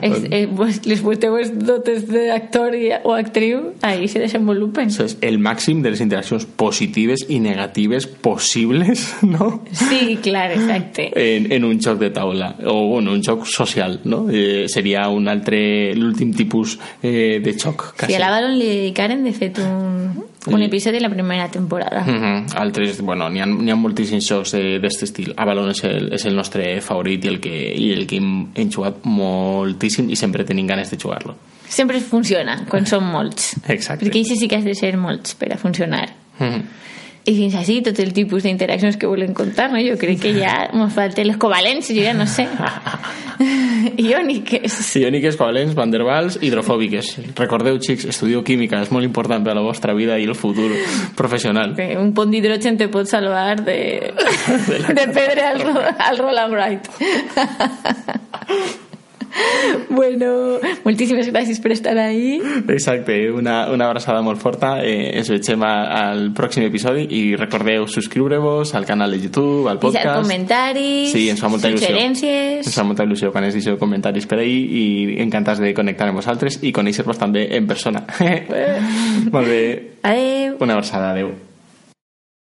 és, 0.01 0.23
eh, 0.31 0.47
pues, 0.55 0.81
les 0.85 1.01
teves 1.19 1.51
dotes 1.59 2.05
d'actor 2.07 2.75
i- 2.75 2.91
o 3.03 3.13
actriu 3.13 3.73
ahí 3.81 4.07
se 4.07 4.19
desenvolupen 4.19 4.89
Això 4.89 5.05
és 5.05 5.17
el 5.21 5.39
màxim 5.39 5.81
de 5.83 5.91
les 5.91 6.01
interaccions 6.01 6.45
positives 6.45 7.25
i 7.29 7.39
negatives 7.39 8.07
possibles 8.07 9.15
no? 9.23 9.63
sí, 9.71 10.17
clar, 10.23 10.51
exacte 10.51 11.09
en, 11.15 11.51
en 11.51 11.65
un 11.65 11.79
joc 11.81 11.99
de 11.99 12.09
taula 12.15 12.55
o 12.65 12.87
bueno, 12.93 13.13
un 13.13 13.23
joc 13.23 13.45
social 13.45 13.99
no? 14.05 14.25
eh, 14.31 14.65
seria 14.67 15.07
un 15.09 15.27
altre 15.27 15.93
l'últim 15.95 16.33
tipus 16.33 16.77
eh, 17.03 17.39
de 17.43 17.53
joc 17.59 17.93
si 18.05 18.15
a 18.15 18.19
l'Avalon 18.21 18.55
li 18.57 18.67
dedicaren 18.69 19.23
de 19.23 19.33
fet 19.35 19.59
un, 19.63 20.23
un 20.47 20.61
episodi 20.63 20.95
de 20.95 21.01
la 21.01 21.09
primera 21.09 21.49
temporada 21.49 22.01
Mm 22.05 22.21
-hmm. 22.21 22.55
altres, 22.55 23.01
bueno, 23.01 23.29
n'hi 23.29 23.39
ha, 23.39 23.43
ha 23.43 23.75
moltíssims 23.75 24.27
jocs 24.29 24.51
de- 24.51 24.79
d'aquest 24.79 25.03
estil 25.03 25.33
Avalon 25.35 25.69
és 25.69 25.83
el, 25.83 26.13
és 26.13 26.25
el 26.25 26.35
nostre 26.35 26.81
favorit 26.81 27.25
i 27.25 27.27
el 27.27 27.39
que, 27.39 27.73
i 27.75 27.91
el 27.91 28.07
que 28.07 28.17
hem, 28.17 28.47
hem 28.55 28.69
jugat 28.71 28.95
moltíssim 29.03 30.09
i 30.09 30.15
sempre 30.15 30.43
tenim 30.43 30.67
ganes 30.67 30.89
de 30.91 30.97
jugar-lo 30.97 31.35
sempre 31.67 31.99
funciona 31.99 32.65
quan 32.69 32.85
són 32.91 33.03
molts 33.11 33.55
Exacte. 33.67 34.05
perquè 34.05 34.21
això 34.23 34.35
sí 34.39 34.47
que 34.47 34.55
has 34.57 34.65
de 34.65 34.75
ser 34.75 34.97
molts 34.97 35.35
per 35.35 35.53
a 35.53 35.57
funcionar 35.57 36.09
mm 36.39 36.45
-hmm. 36.45 36.61
I 37.27 37.33
fins 37.35 37.55
així 37.59 37.81
tot 37.85 37.99
el 37.99 38.13
tipus 38.15 38.43
d'interaccions 38.43 38.95
que 38.97 39.07
volem 39.09 39.33
contar 39.37 39.67
no? 39.71 39.77
jo 39.83 39.97
crec 39.99 40.19
que 40.23 40.31
ja 40.37 40.69
ens 40.71 40.93
falten 40.95 41.27
les 41.27 41.37
covalents 41.37 41.89
jo 41.91 42.01
ja 42.01 42.13
no 42.13 42.25
sé 42.27 42.47
iòniques 43.99 44.77
Iòniques, 44.99 45.35
covalents, 45.39 45.73
van 45.77 45.91
der 45.91 46.01
Waals, 46.03 46.37
hidrofòbiques. 46.43 47.13
Recordeu, 47.37 47.77
xics, 47.79 48.03
estudieu 48.11 48.41
química, 48.43 48.81
és 48.83 48.91
molt 48.91 49.05
important 49.07 49.43
per 49.45 49.53
a 49.53 49.55
la 49.55 49.61
vostra 49.63 49.93
vida 49.95 50.17
i 50.19 50.25
el 50.27 50.35
futur 50.35 50.71
professional. 51.15 51.75
que 51.77 51.95
un 51.97 52.11
pont 52.13 52.29
d'hidrogen 52.31 52.75
te 52.77 52.87
pot 52.91 53.07
salvar 53.07 53.61
de, 53.63 54.11
de 54.99 55.07
perdre 55.15 55.45
al, 55.53 55.61
Ro- 55.63 55.95
al 56.09 56.17
Roland 56.19 56.53
Wright 56.53 56.89
bueno 59.89 60.59
moltíssimes 60.85 61.29
gràcies 61.31 61.59
per 61.61 61.73
estar 61.75 61.95
ahí 61.97 62.39
Exacte, 62.67 63.31
una, 63.31 63.69
una 63.71 63.87
abraçada 63.87 64.21
molt 64.21 64.39
forta. 64.41 64.79
Eh, 64.85 65.11
ens 65.19 65.29
vegem 65.31 65.63
al 65.65 66.29
pròxim 66.37 66.65
episodi 66.67 67.05
i 67.15 67.21
recordeu 67.39 67.87
subscriure-vos 67.87 68.73
al 68.77 68.85
canal 68.85 69.11
de 69.11 69.19
YouTube, 69.23 69.69
al 69.69 69.79
deixar 69.79 70.03
podcast. 70.05 70.21
comentaris 70.23 71.11
Sí, 71.11 71.27
ens 71.29 71.41
fa 71.41 71.49
molta 71.51 71.69
il·lusió. 71.69 71.87
suggerències 71.87 72.65
Ens 72.65 72.75
fa 72.75 72.85
molta 72.87 73.05
il·lusió 73.07 73.31
quan 73.33 73.47
ens 73.47 73.57
deixeu 73.57 73.77
comentaris 73.81 74.27
per 74.29 74.39
ahí 74.43 74.57
i 74.63 74.85
encantats 75.23 75.61
de 75.63 75.73
connectar 75.73 76.09
amb 76.09 76.21
vosaltres 76.21 76.61
i 76.63 76.73
conèixer-vos 76.75 77.19
també 77.19 77.47
en 77.57 77.67
persona. 77.67 78.05
molt 79.33 79.47
bé, 79.47 79.61
adeu 80.03 80.57
una 80.59 80.79
abraçada, 80.79 81.11
adeu. 81.11 81.48